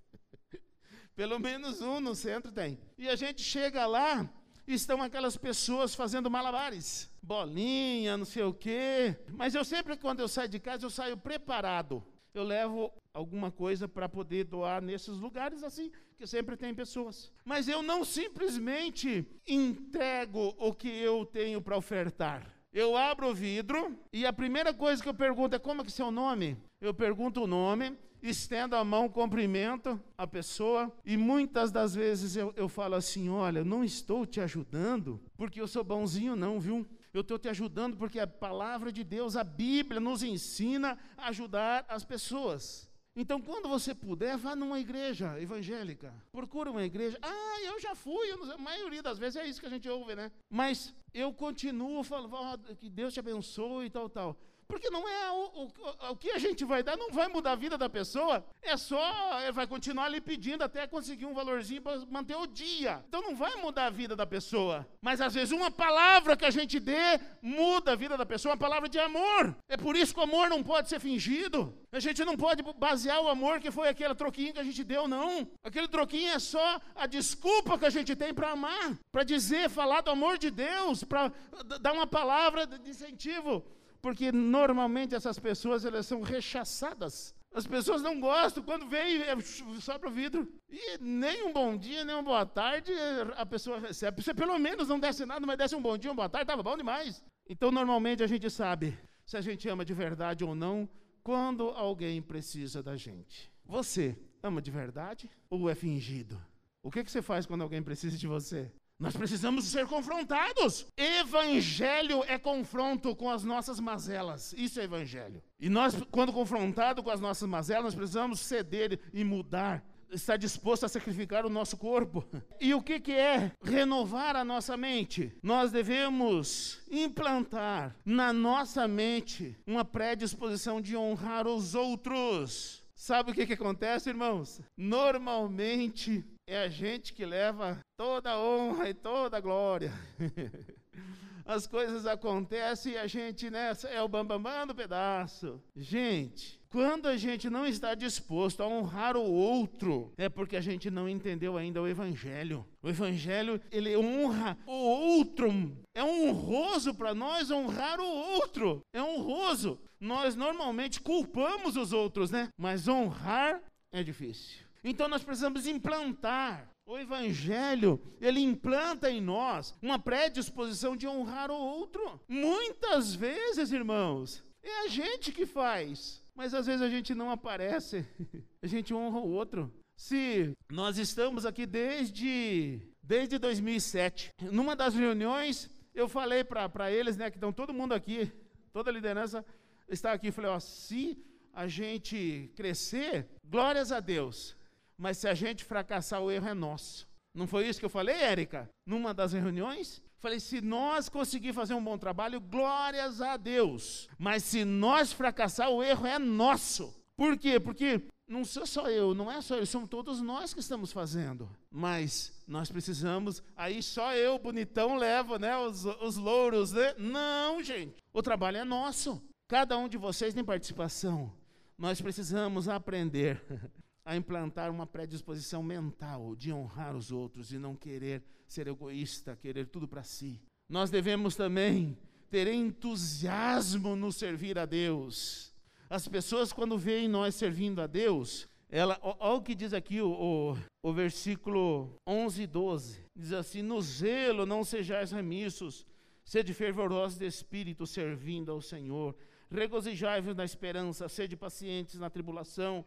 Pelo 1.15 1.37
menos 1.37 1.81
um 1.81 1.99
no 1.99 2.15
centro 2.15 2.51
tem. 2.51 2.79
E 2.97 3.07
a 3.09 3.15
gente 3.15 3.43
chega 3.43 3.85
lá, 3.85 4.27
estão 4.65 5.01
aquelas 5.01 5.37
pessoas 5.37 5.93
fazendo 5.93 6.31
malabares, 6.31 7.11
bolinha, 7.21 8.17
não 8.17 8.25
sei 8.25 8.43
o 8.43 8.53
quê. 8.53 9.15
Mas 9.33 9.53
eu 9.53 9.63
sempre, 9.63 9.97
quando 9.97 10.21
eu 10.21 10.27
saio 10.27 10.49
de 10.49 10.59
casa, 10.59 10.85
eu 10.85 10.89
saio 10.89 11.17
preparado. 11.17 12.03
Eu 12.33 12.43
levo 12.43 12.91
alguma 13.13 13.51
coisa 13.51 13.87
para 13.87 14.07
poder 14.07 14.45
doar 14.45 14.81
nesses 14.81 15.17
lugares 15.17 15.63
assim, 15.63 15.91
que 16.17 16.27
sempre 16.27 16.55
tem 16.55 16.73
pessoas. 16.73 17.31
Mas 17.43 17.67
eu 17.67 17.81
não 17.81 18.03
simplesmente 18.05 19.25
entrego 19.47 20.55
o 20.57 20.73
que 20.73 20.89
eu 20.89 21.25
tenho 21.25 21.61
para 21.61 21.77
ofertar. 21.77 22.45
Eu 22.71 22.95
abro 22.95 23.29
o 23.29 23.33
vidro 23.33 23.97
e 24.13 24.25
a 24.25 24.33
primeira 24.33 24.73
coisa 24.73 25.01
que 25.01 25.09
eu 25.09 25.13
pergunto 25.13 25.55
é 25.55 25.59
como 25.59 25.81
é 25.81 25.83
que 25.83 25.89
é 25.89 25.93
seu 25.93 26.11
nome? 26.11 26.55
Eu 26.79 26.93
pergunto 26.93 27.41
o 27.41 27.47
nome, 27.47 27.97
estendo 28.21 28.75
a 28.75 28.83
mão, 28.83 29.09
cumprimento 29.09 29.99
a 30.15 30.27
pessoa 30.27 30.93
e 31.03 31.17
muitas 31.17 31.71
das 31.71 31.95
vezes 31.95 32.35
eu, 32.35 32.53
eu 32.55 32.69
falo 32.69 32.93
assim, 32.93 33.27
olha, 33.27 33.63
não 33.63 33.83
estou 33.83 34.23
te 34.23 34.39
ajudando 34.39 35.19
porque 35.35 35.59
eu 35.59 35.67
sou 35.67 35.83
bonzinho 35.83 36.35
não, 36.35 36.59
viu? 36.59 36.85
Eu 37.13 37.21
estou 37.21 37.39
te 37.39 37.49
ajudando 37.49 37.97
porque 37.97 38.19
a 38.19 38.27
palavra 38.27 38.91
de 38.91 39.03
Deus, 39.03 39.35
a 39.35 39.43
Bíblia, 39.43 39.99
nos 39.99 40.23
ensina 40.23 40.97
a 41.17 41.29
ajudar 41.29 41.85
as 41.87 42.03
pessoas. 42.03 42.89
Então, 43.15 43.41
quando 43.41 43.67
você 43.67 43.93
puder, 43.93 44.37
vá 44.37 44.55
numa 44.55 44.79
igreja 44.79 45.39
evangélica. 45.41 46.13
Procure 46.31 46.69
uma 46.69 46.83
igreja. 46.83 47.17
Ah, 47.21 47.61
eu 47.63 47.79
já 47.79 47.95
fui. 47.95 48.31
Eu 48.31 48.53
a 48.53 48.57
maioria 48.57 49.03
das 49.03 49.17
vezes 49.17 49.35
é 49.35 49.45
isso 49.45 49.59
que 49.59 49.65
a 49.65 49.69
gente 49.69 49.89
ouve, 49.89 50.15
né? 50.15 50.31
Mas 50.49 50.93
eu 51.13 51.33
continuo 51.33 52.03
falando 52.03 52.33
oh, 52.33 52.75
que 52.75 52.89
Deus 52.89 53.13
te 53.13 53.19
abençoe 53.19 53.87
e 53.87 53.89
tal, 53.89 54.07
tal. 54.09 54.39
Porque 54.69 54.91
não 54.91 55.09
é 55.09 55.31
o, 55.31 55.63
o, 55.63 56.11
o 56.11 56.15
que 56.15 56.29
a 56.29 56.37
gente 56.37 56.63
vai 56.63 56.83
dar, 56.83 56.95
não 56.95 57.11
vai 57.11 57.27
mudar 57.27 57.53
a 57.53 57.55
vida 57.55 57.75
da 57.75 57.89
pessoa. 57.89 58.45
É 58.61 58.77
só, 58.77 59.51
vai 59.51 59.65
continuar 59.65 60.05
ali 60.05 60.21
pedindo 60.21 60.63
até 60.63 60.85
conseguir 60.85 61.25
um 61.25 61.33
valorzinho 61.33 61.81
para 61.81 61.97
manter 62.05 62.35
o 62.35 62.45
dia. 62.45 63.03
Então 63.07 63.19
não 63.19 63.35
vai 63.35 63.55
mudar 63.55 63.87
a 63.87 63.89
vida 63.89 64.15
da 64.15 64.27
pessoa. 64.27 64.87
Mas 65.01 65.21
às 65.21 65.33
vezes 65.33 65.51
uma 65.51 65.71
palavra 65.71 66.37
que 66.37 66.45
a 66.45 66.51
gente 66.51 66.79
dê 66.79 67.19
muda 67.41 67.93
a 67.93 67.95
vida 67.95 68.15
da 68.15 68.27
pessoa, 68.27 68.53
uma 68.53 68.59
palavra 68.59 68.87
de 68.87 68.99
amor. 68.99 69.57
É 69.67 69.75
por 69.75 69.95
isso 69.95 70.13
que 70.13 70.19
o 70.19 70.23
amor 70.23 70.49
não 70.49 70.61
pode 70.61 70.87
ser 70.87 70.99
fingido. 70.99 71.75
A 71.91 71.99
gente 71.99 72.23
não 72.23 72.37
pode 72.37 72.61
basear 72.77 73.19
o 73.21 73.27
amor 73.27 73.59
que 73.59 73.71
foi 73.71 73.87
aquele 73.87 74.13
troquinho 74.13 74.53
que 74.53 74.59
a 74.59 74.63
gente 74.63 74.83
deu, 74.83 75.07
não. 75.07 75.47
Aquele 75.63 75.87
troquinho 75.87 76.31
é 76.31 76.37
só 76.37 76.79
a 76.95 77.07
desculpa 77.07 77.79
que 77.79 77.85
a 77.87 77.89
gente 77.89 78.15
tem 78.15 78.31
para 78.35 78.51
amar, 78.51 78.99
para 79.11 79.23
dizer, 79.23 79.67
falar 79.67 80.01
do 80.01 80.11
amor 80.11 80.37
de 80.37 80.51
Deus, 80.51 81.03
para 81.03 81.33
dar 81.81 81.93
uma 81.93 82.05
palavra 82.05 82.67
de 82.67 82.91
incentivo 82.91 83.65
porque 84.01 84.31
normalmente 84.31 85.15
essas 85.15 85.37
pessoas 85.39 85.85
elas 85.85 86.05
são 86.05 86.21
rechaçadas. 86.21 87.35
As 87.53 87.65
pessoas 87.65 88.01
não 88.01 88.19
gostam, 88.19 88.63
quando 88.63 88.87
vem, 88.87 89.23
é, 89.23 89.35
sopra 89.81 90.07
o 90.07 90.11
vidro. 90.11 90.47
E 90.69 90.97
nem 90.99 91.47
um 91.47 91.51
bom 91.51 91.75
dia, 91.75 92.05
nem 92.05 92.15
uma 92.15 92.23
boa 92.23 92.45
tarde 92.45 92.91
a 93.35 93.45
pessoa 93.45 93.79
recebe. 93.79 94.21
Se 94.21 94.33
pelo 94.33 94.57
menos 94.59 94.87
não 94.87 94.99
desse 94.99 95.25
nada, 95.25 95.45
mas 95.45 95.57
desse 95.57 95.75
um 95.75 95.81
bom 95.81 95.97
dia, 95.97 96.11
uma 96.11 96.15
boa 96.15 96.29
tarde, 96.29 96.43
estava 96.43 96.61
bom 96.61 96.77
demais. 96.77 97.23
Então, 97.47 97.71
normalmente 97.71 98.21
a 98.21 98.27
gente 98.27 98.49
sabe 98.49 98.97
se 99.25 99.35
a 99.35 99.41
gente 99.41 99.67
ama 99.67 99.83
de 99.83 99.93
verdade 99.93 100.43
ou 100.43 100.53
não 100.53 100.87
quando 101.23 101.69
alguém 101.69 102.21
precisa 102.21 102.83
da 102.83 102.95
gente. 102.95 103.51
Você 103.65 104.15
ama 104.43 104.61
de 104.61 104.69
verdade 104.69 105.29
ou 105.49 105.69
é 105.69 105.73
fingido? 105.73 106.39
O 106.83 106.91
que, 106.91 107.03
que 107.03 107.11
você 107.11 107.21
faz 107.21 107.45
quando 107.45 107.63
alguém 107.63 107.81
precisa 107.81 108.17
de 108.17 108.27
você? 108.27 108.71
Nós 108.99 109.15
precisamos 109.15 109.63
ser 109.63 109.87
confrontados. 109.87 110.85
Evangelho 110.97 112.21
é 112.27 112.37
confronto 112.37 113.15
com 113.15 113.29
as 113.29 113.45
nossas 113.45 113.79
mazelas. 113.79 114.53
Isso 114.57 114.77
é 114.77 114.83
evangelho. 114.83 115.41
E 115.57 115.69
nós, 115.69 115.95
quando 116.11 116.33
confrontado 116.33 117.01
com 117.01 117.09
as 117.09 117.21
nossas 117.21 117.47
mazelas, 117.47 117.85
nós 117.85 117.95
precisamos 117.95 118.41
ceder 118.41 118.99
e 119.13 119.23
mudar. 119.23 119.81
Estar 120.11 120.37
disposto 120.37 120.85
a 120.85 120.89
sacrificar 120.89 121.45
o 121.45 121.49
nosso 121.49 121.77
corpo. 121.77 122.27
E 122.59 122.73
o 122.73 122.81
que, 122.81 122.99
que 122.99 123.11
é 123.11 123.51
renovar 123.63 124.35
a 124.35 124.43
nossa 124.43 124.75
mente? 124.75 125.31
Nós 125.41 125.71
devemos 125.71 126.81
implantar 126.91 127.95
na 128.03 128.33
nossa 128.33 128.87
mente 128.87 129.55
uma 129.67 129.85
predisposição 129.85 130.81
de 130.81 130.97
honrar 130.97 131.47
os 131.47 131.75
outros. 131.75 132.83
Sabe 132.95 133.31
o 133.31 133.33
que, 133.33 133.45
que 133.45 133.53
acontece, 133.53 134.09
irmãos? 134.09 134.59
Normalmente 134.75 136.25
é 136.49 136.63
a 136.63 136.67
gente 136.67 137.13
que 137.13 137.25
leva 137.25 137.79
toda 137.95 138.31
a 138.31 138.41
honra 138.41 138.89
e 138.89 138.93
toda 138.93 139.37
a 139.37 139.41
glória. 139.41 139.93
As 141.45 141.65
coisas 141.65 142.05
acontecem 142.05 142.93
e 142.93 142.97
a 142.97 143.07
gente 143.07 143.49
né, 143.49 143.71
é 143.89 144.01
o 144.01 144.07
bambambam 144.07 144.43
bam, 144.43 144.59
bam 144.59 144.67
do 144.67 144.75
pedaço. 144.75 145.59
Gente, 145.75 146.59
quando 146.69 147.07
a 147.07 147.17
gente 147.17 147.49
não 147.49 147.65
está 147.65 147.95
disposto 147.95 148.61
a 148.61 148.67
honrar 148.67 149.17
o 149.17 149.31
outro, 149.31 150.13
é 150.15 150.29
porque 150.29 150.55
a 150.55 150.61
gente 150.61 150.91
não 150.91 151.09
entendeu 151.09 151.57
ainda 151.57 151.81
o 151.81 151.87
evangelho. 151.87 152.63
O 152.83 152.89
evangelho, 152.89 153.59
ele 153.71 153.97
honra 153.97 154.55
o 154.67 154.71
outro. 154.71 155.51
É 155.95 156.03
honroso 156.03 156.93
para 156.93 157.15
nós 157.15 157.49
honrar 157.49 157.99
o 157.99 158.07
outro. 158.07 158.81
É 158.93 159.01
honroso. 159.01 159.79
Nós 159.99 160.35
normalmente 160.35 161.01
culpamos 161.01 161.75
os 161.75 161.93
outros, 161.93 162.29
né? 162.29 162.49
Mas 162.55 162.87
honrar 162.87 163.59
é 163.91 164.03
difícil. 164.03 164.68
Então 164.83 165.07
nós 165.07 165.23
precisamos 165.23 165.67
implantar. 165.67 166.69
O 166.85 166.97
Evangelho, 166.97 168.01
ele 168.19 168.39
implanta 168.39 169.11
em 169.11 169.21
nós 169.21 169.75
uma 169.79 169.99
predisposição 169.99 170.95
de 170.95 171.07
honrar 171.07 171.51
o 171.51 171.53
outro. 171.53 172.19
Muitas 172.27 173.13
vezes, 173.13 173.71
irmãos, 173.71 174.43
é 174.63 174.85
a 174.85 174.87
gente 174.87 175.31
que 175.31 175.45
faz, 175.45 176.25
mas 176.33 176.51
às 176.51 176.65
vezes 176.65 176.81
a 176.81 176.89
gente 176.89 177.13
não 177.13 177.29
aparece, 177.29 178.03
a 178.63 178.65
gente 178.65 178.91
honra 178.91 179.19
o 179.19 179.29
outro. 179.29 179.71
Se 179.95 180.51
nós 180.71 180.97
estamos 180.97 181.45
aqui 181.45 181.67
desde, 181.67 182.81
desde 183.03 183.37
2007, 183.37 184.31
numa 184.51 184.75
das 184.75 184.95
reuniões, 184.95 185.69
eu 185.93 186.07
falei 186.07 186.43
para 186.43 186.91
eles, 186.91 187.17
né, 187.17 187.29
que 187.29 187.37
estão 187.37 187.53
todo 187.53 187.73
mundo 187.73 187.93
aqui, 187.93 188.31
toda 188.71 188.89
a 188.89 188.93
liderança 188.93 189.45
está 189.87 190.11
aqui, 190.13 190.31
falei, 190.31 190.49
ó, 190.49 190.59
se 190.59 191.23
a 191.53 191.67
gente 191.67 192.51
crescer, 192.55 193.27
glórias 193.43 193.91
a 193.91 193.99
Deus, 193.99 194.55
mas 194.99 195.17
se 195.17 195.29
a 195.29 195.33
gente 195.33 195.63
fracassar, 195.63 196.21
o 196.21 196.29
erro 196.29 196.49
é 196.49 196.53
nosso. 196.53 197.07
Não 197.33 197.47
foi 197.47 197.67
isso 197.67 197.79
que 197.79 197.85
eu 197.85 197.89
falei, 197.89 198.15
Érica? 198.15 198.69
Numa 198.85 199.13
das 199.13 199.31
reuniões? 199.31 200.01
Falei, 200.17 200.41
se 200.41 200.59
nós 200.59 201.07
conseguir 201.07 201.53
fazer 201.53 201.73
um 201.73 201.83
bom 201.83 201.97
trabalho, 201.97 202.41
glórias 202.41 203.21
a 203.21 203.37
Deus. 203.37 204.09
Mas 204.17 204.43
se 204.43 204.65
nós 204.65 205.13
fracassar, 205.13 205.69
o 205.69 205.81
erro 205.81 206.05
é 206.05 206.19
nosso. 206.19 206.93
Por 207.15 207.37
quê? 207.37 207.61
Porque 207.61 208.01
não 208.27 208.43
sou 208.43 208.65
só 208.65 208.89
eu, 208.89 209.15
não 209.15 209.31
é 209.31 209.41
só 209.41 209.55
eu, 209.55 209.65
somos 209.65 209.89
todos 209.89 210.19
nós 210.21 210.53
que 210.53 210.59
estamos 210.59 210.91
fazendo. 210.91 211.49
Mas 211.71 212.33
nós 212.45 212.69
precisamos, 212.69 213.41
aí 213.55 213.81
só 213.81 214.13
eu, 214.13 214.37
bonitão, 214.37 214.97
levo 214.97 215.37
né, 215.37 215.57
os, 215.57 215.85
os 215.85 216.17
louros. 216.17 216.73
Né? 216.73 216.93
Não, 216.97 217.63
gente, 217.63 217.95
o 218.11 218.21
trabalho 218.21 218.57
é 218.57 218.65
nosso. 218.65 219.21
Cada 219.47 219.77
um 219.77 219.87
de 219.87 219.97
vocês 219.97 220.33
tem 220.33 220.43
participação. 220.43 221.31
Nós 221.77 222.01
precisamos 222.01 222.67
aprender 222.67 223.41
a 224.09 224.15
implantar 224.15 224.71
uma 224.71 224.87
predisposição 224.87 225.61
mental 225.61 226.35
de 226.35 226.51
honrar 226.51 226.95
os 226.95 227.11
outros 227.11 227.53
e 227.53 227.59
não 227.59 227.75
querer 227.75 228.23
ser 228.47 228.67
egoísta, 228.67 229.35
querer 229.35 229.67
tudo 229.67 229.87
para 229.87 230.01
si. 230.01 230.41
Nós 230.67 230.89
devemos 230.89 231.35
também 231.35 231.95
ter 232.27 232.47
entusiasmo 232.47 233.95
no 233.95 234.11
servir 234.11 234.57
a 234.57 234.65
Deus. 234.65 235.53
As 235.87 236.07
pessoas, 236.07 236.51
quando 236.51 236.75
veem 236.75 237.07
nós 237.07 237.35
servindo 237.35 237.81
a 237.83 237.85
Deus, 237.85 238.49
ela, 238.67 238.99
olha 239.03 239.33
o 239.35 239.43
que 239.43 239.53
diz 239.53 239.75
aqui 239.75 240.01
o, 240.01 240.09
o, 240.09 240.57
o, 240.81 240.91
versículo 240.91 241.95
11 242.07 242.41
e 242.41 242.47
12. 242.47 243.05
Diz 243.15 243.31
assim: 243.31 243.61
No 243.61 243.79
zelo 243.79 244.43
não 244.43 244.63
sejais 244.63 245.11
remissos, 245.11 245.85
sede 246.25 246.51
fervorosos 246.55 247.19
de 247.19 247.27
espírito, 247.27 247.85
servindo 247.85 248.51
ao 248.51 248.59
Senhor. 248.59 249.15
Regozijai-vos 249.51 250.35
na 250.35 250.45
esperança, 250.45 251.09
sede 251.09 251.35
pacientes 251.35 251.99
na 251.99 252.09
tribulação, 252.09 252.85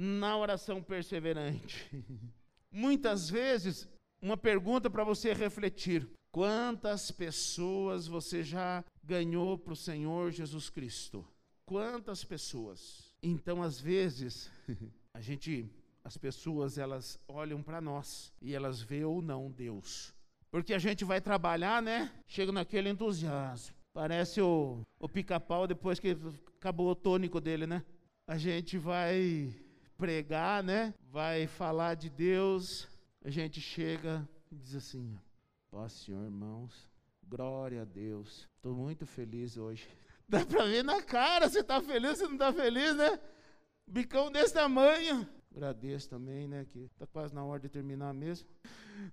na 0.00 0.34
oração 0.34 0.82
perseverante. 0.82 1.86
Muitas 2.72 3.28
vezes, 3.28 3.86
uma 4.22 4.34
pergunta 4.34 4.88
para 4.88 5.04
você 5.04 5.34
refletir: 5.34 6.08
quantas 6.32 7.10
pessoas 7.10 8.06
você 8.06 8.42
já 8.42 8.82
ganhou 9.04 9.58
para 9.58 9.74
o 9.74 9.76
Senhor 9.76 10.30
Jesus 10.30 10.70
Cristo? 10.70 11.22
Quantas 11.66 12.24
pessoas? 12.24 13.12
Então, 13.22 13.62
às 13.62 13.78
vezes, 13.78 14.50
a 15.12 15.20
gente, 15.20 15.70
as 16.02 16.16
pessoas, 16.16 16.78
elas 16.78 17.18
olham 17.28 17.62
para 17.62 17.78
nós 17.78 18.32
e 18.40 18.54
elas 18.54 18.80
veem 18.80 19.04
ou 19.04 19.20
não 19.20 19.50
Deus. 19.50 20.14
Porque 20.50 20.72
a 20.72 20.78
gente 20.78 21.04
vai 21.04 21.20
trabalhar, 21.20 21.82
né? 21.82 22.10
Chega 22.26 22.50
naquele 22.50 22.88
entusiasmo. 22.88 23.76
Parece 23.92 24.40
o, 24.40 24.80
o 24.98 25.08
pica-pau 25.08 25.66
depois 25.66 26.00
que 26.00 26.16
acabou 26.56 26.90
o 26.90 26.96
tônico 26.96 27.38
dele, 27.38 27.66
né? 27.66 27.84
A 28.26 28.38
gente 28.38 28.78
vai 28.78 29.54
pregar, 30.00 30.64
né? 30.64 30.94
Vai 31.12 31.46
falar 31.46 31.94
de 31.94 32.08
Deus. 32.08 32.88
A 33.22 33.28
gente 33.28 33.60
chega 33.60 34.26
e 34.50 34.56
diz 34.56 34.74
assim: 34.74 35.14
Ó 35.70 35.86
Senhor, 35.86 36.24
irmãos, 36.24 36.88
glória 37.22 37.82
a 37.82 37.84
Deus. 37.84 38.48
Estou 38.56 38.74
muito 38.74 39.04
feliz 39.04 39.58
hoje. 39.58 39.86
Dá 40.26 40.44
para 40.46 40.64
ver 40.64 40.82
na 40.82 41.02
cara 41.02 41.50
se 41.50 41.60
está 41.60 41.82
feliz, 41.82 42.16
se 42.16 42.24
não 42.24 42.32
está 42.32 42.50
feliz, 42.50 42.96
né? 42.96 43.20
Bicão 43.86 44.32
desse 44.32 44.54
tamanho. 44.54 45.28
Agradeço 45.54 46.08
também, 46.08 46.48
né? 46.48 46.64
Que 46.64 46.78
está 46.78 47.06
quase 47.06 47.34
na 47.34 47.44
hora 47.44 47.60
de 47.60 47.68
terminar 47.68 48.14
mesmo. 48.14 48.48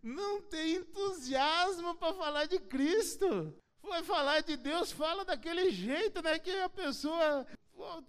Não 0.02 0.42
tem 0.42 0.76
entusiasmo 0.76 1.96
para 1.96 2.14
falar 2.14 2.46
de 2.46 2.60
Cristo. 2.60 3.54
Foi 3.82 4.04
falar 4.04 4.42
de 4.42 4.56
Deus, 4.56 4.92
fala 4.92 5.26
daquele 5.26 5.70
jeito, 5.72 6.22
né? 6.22 6.40
Que 6.40 6.52
a 6.52 6.70
pessoa 6.70 7.46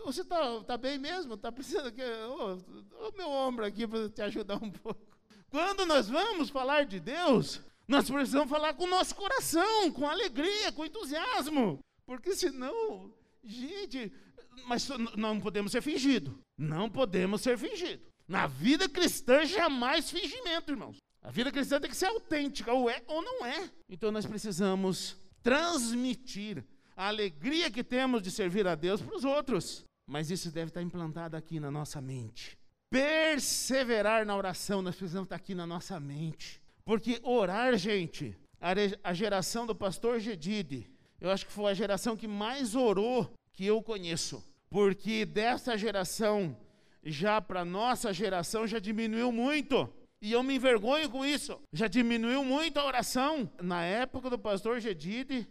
você 0.04 0.22
está 0.22 0.60
tá 0.64 0.76
bem 0.76 0.98
mesmo? 0.98 1.34
Está 1.34 1.52
precisando 1.52 1.92
que 1.92 2.02
o 2.02 3.16
meu 3.16 3.28
ombro 3.28 3.64
aqui 3.64 3.86
para 3.86 4.08
te 4.08 4.22
ajudar 4.22 4.56
um 4.56 4.70
pouco. 4.70 5.18
Quando 5.50 5.84
nós 5.86 6.08
vamos 6.08 6.50
falar 6.50 6.84
de 6.84 6.98
Deus, 7.00 7.60
nós 7.86 8.10
precisamos 8.10 8.50
falar 8.50 8.74
com 8.74 8.84
o 8.84 8.90
nosso 8.90 9.14
coração, 9.14 9.90
com 9.92 10.08
alegria, 10.08 10.72
com 10.72 10.84
entusiasmo. 10.84 11.78
Porque 12.06 12.34
senão, 12.34 13.12
gente, 13.44 14.12
mas 14.66 14.88
não 15.16 15.40
podemos 15.40 15.72
ser 15.72 15.82
fingido. 15.82 16.38
Não 16.56 16.88
podemos 16.90 17.40
ser 17.40 17.58
fingido. 17.58 18.02
Na 18.26 18.46
vida 18.46 18.88
cristã, 18.88 19.44
jamais 19.44 20.10
fingimento, 20.10 20.70
irmãos. 20.70 20.96
A 21.22 21.30
vida 21.30 21.50
cristã 21.50 21.80
tem 21.80 21.90
que 21.90 21.96
ser 21.96 22.06
autêntica, 22.06 22.72
ou 22.72 22.88
é 22.88 23.02
ou 23.06 23.22
não 23.22 23.44
é. 23.44 23.70
Então 23.88 24.10
nós 24.10 24.26
precisamos 24.26 25.16
transmitir 25.42 26.64
a 26.98 27.06
alegria 27.06 27.70
que 27.70 27.84
temos 27.84 28.20
de 28.20 28.28
servir 28.28 28.66
a 28.66 28.74
Deus 28.74 29.00
para 29.00 29.16
os 29.16 29.24
outros. 29.24 29.84
Mas 30.04 30.32
isso 30.32 30.50
deve 30.50 30.70
estar 30.70 30.82
implantado 30.82 31.36
aqui 31.36 31.60
na 31.60 31.70
nossa 31.70 32.00
mente. 32.00 32.58
Perseverar 32.90 34.26
na 34.26 34.36
oração, 34.36 34.82
nós 34.82 34.96
precisamos 34.96 35.26
estar 35.26 35.36
aqui 35.36 35.54
na 35.54 35.64
nossa 35.64 36.00
mente. 36.00 36.60
Porque 36.84 37.20
orar, 37.22 37.76
gente, 37.76 38.36
a 39.04 39.14
geração 39.14 39.64
do 39.64 39.76
pastor 39.76 40.18
Gedide, 40.18 40.90
eu 41.20 41.30
acho 41.30 41.46
que 41.46 41.52
foi 41.52 41.70
a 41.70 41.74
geração 41.74 42.16
que 42.16 42.26
mais 42.26 42.74
orou 42.74 43.32
que 43.52 43.64
eu 43.64 43.80
conheço. 43.80 44.42
Porque 44.68 45.24
dessa 45.24 45.78
geração, 45.78 46.56
já 47.04 47.40
para 47.40 47.64
nossa 47.64 48.12
geração, 48.12 48.66
já 48.66 48.80
diminuiu 48.80 49.30
muito. 49.30 49.88
E 50.20 50.32
eu 50.32 50.42
me 50.42 50.56
envergonho 50.56 51.08
com 51.08 51.24
isso. 51.24 51.60
Já 51.72 51.86
diminuiu 51.86 52.42
muito 52.42 52.80
a 52.80 52.84
oração. 52.84 53.48
Na 53.62 53.84
época 53.84 54.28
do 54.28 54.38
pastor 54.38 54.80
Gedide, 54.80 55.46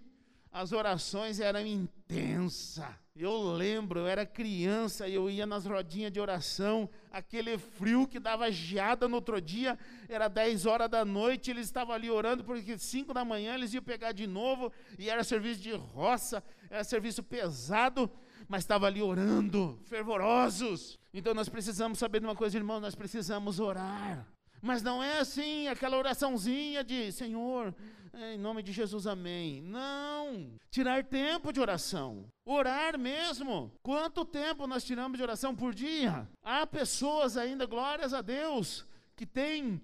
as 0.52 0.72
orações 0.72 1.40
eram 1.40 1.66
intensas. 1.66 2.86
Eu 3.20 3.52
lembro, 3.52 4.02
eu 4.02 4.08
era 4.08 4.28
criança 4.28 5.08
e 5.08 5.16
eu 5.16 5.28
ia 5.28 5.46
nas 5.46 5.66
rodinhas 5.66 6.12
de 6.12 6.20
oração, 6.20 6.88
aquele 7.12 7.58
frio 7.58 8.08
que 8.08 8.20
dava 8.20 8.52
geada 8.52 9.08
no 9.08 9.16
outro 9.16 9.42
dia, 9.42 9.78
era 10.08 10.28
10 10.28 10.68
horas 10.68 10.88
da 10.88 11.04
noite, 11.04 11.50
eles 11.50 11.66
estavam 11.66 11.96
ali 11.96 12.12
orando, 12.12 12.44
porque 12.44 12.78
5 12.78 13.16
da 13.16 13.26
manhã 13.26 13.56
eles 13.56 13.74
iam 13.74 13.82
pegar 13.82 14.12
de 14.12 14.28
novo, 14.28 14.72
e 15.00 15.10
era 15.10 15.24
serviço 15.24 15.60
de 15.60 15.74
roça, 15.74 16.44
era 16.70 16.84
serviço 16.84 17.24
pesado, 17.24 18.08
mas 18.48 18.64
estava 18.64 18.86
ali 18.86 19.02
orando, 19.02 19.80
fervorosos. 19.86 21.00
Então 21.12 21.34
nós 21.34 21.50
precisamos 21.50 21.98
saber 21.98 22.20
de 22.20 22.28
uma 22.28 22.36
coisa, 22.36 22.56
irmão, 22.56 22.80
nós 22.80 22.94
precisamos 22.94 23.60
orar. 23.60 24.28
Mas 24.62 24.84
não 24.84 25.04
é 25.04 25.20
assim, 25.20 25.68
aquela 25.68 25.98
oraçãozinha 25.98 26.84
de 26.84 27.12
Senhor, 27.12 27.74
em 28.20 28.38
nome 28.38 28.64
de 28.64 28.72
Jesus, 28.72 29.06
amém. 29.06 29.62
Não. 29.62 30.52
Tirar 30.72 31.04
tempo 31.04 31.54
de 31.54 31.60
oração. 31.60 32.26
Orar 32.46 32.98
mesmo. 32.98 33.72
Quanto 33.84 34.26
tempo 34.26 34.66
nós 34.66 34.84
tiramos 34.84 35.18
de 35.18 35.24
oração 35.24 35.56
por 35.56 35.74
dia? 35.74 36.28
Há 36.44 36.66
pessoas 36.66 37.38
ainda, 37.38 37.66
glórias 37.66 38.14
a 38.14 38.22
Deus, 38.22 38.86
que 39.16 39.26
têm 39.26 39.82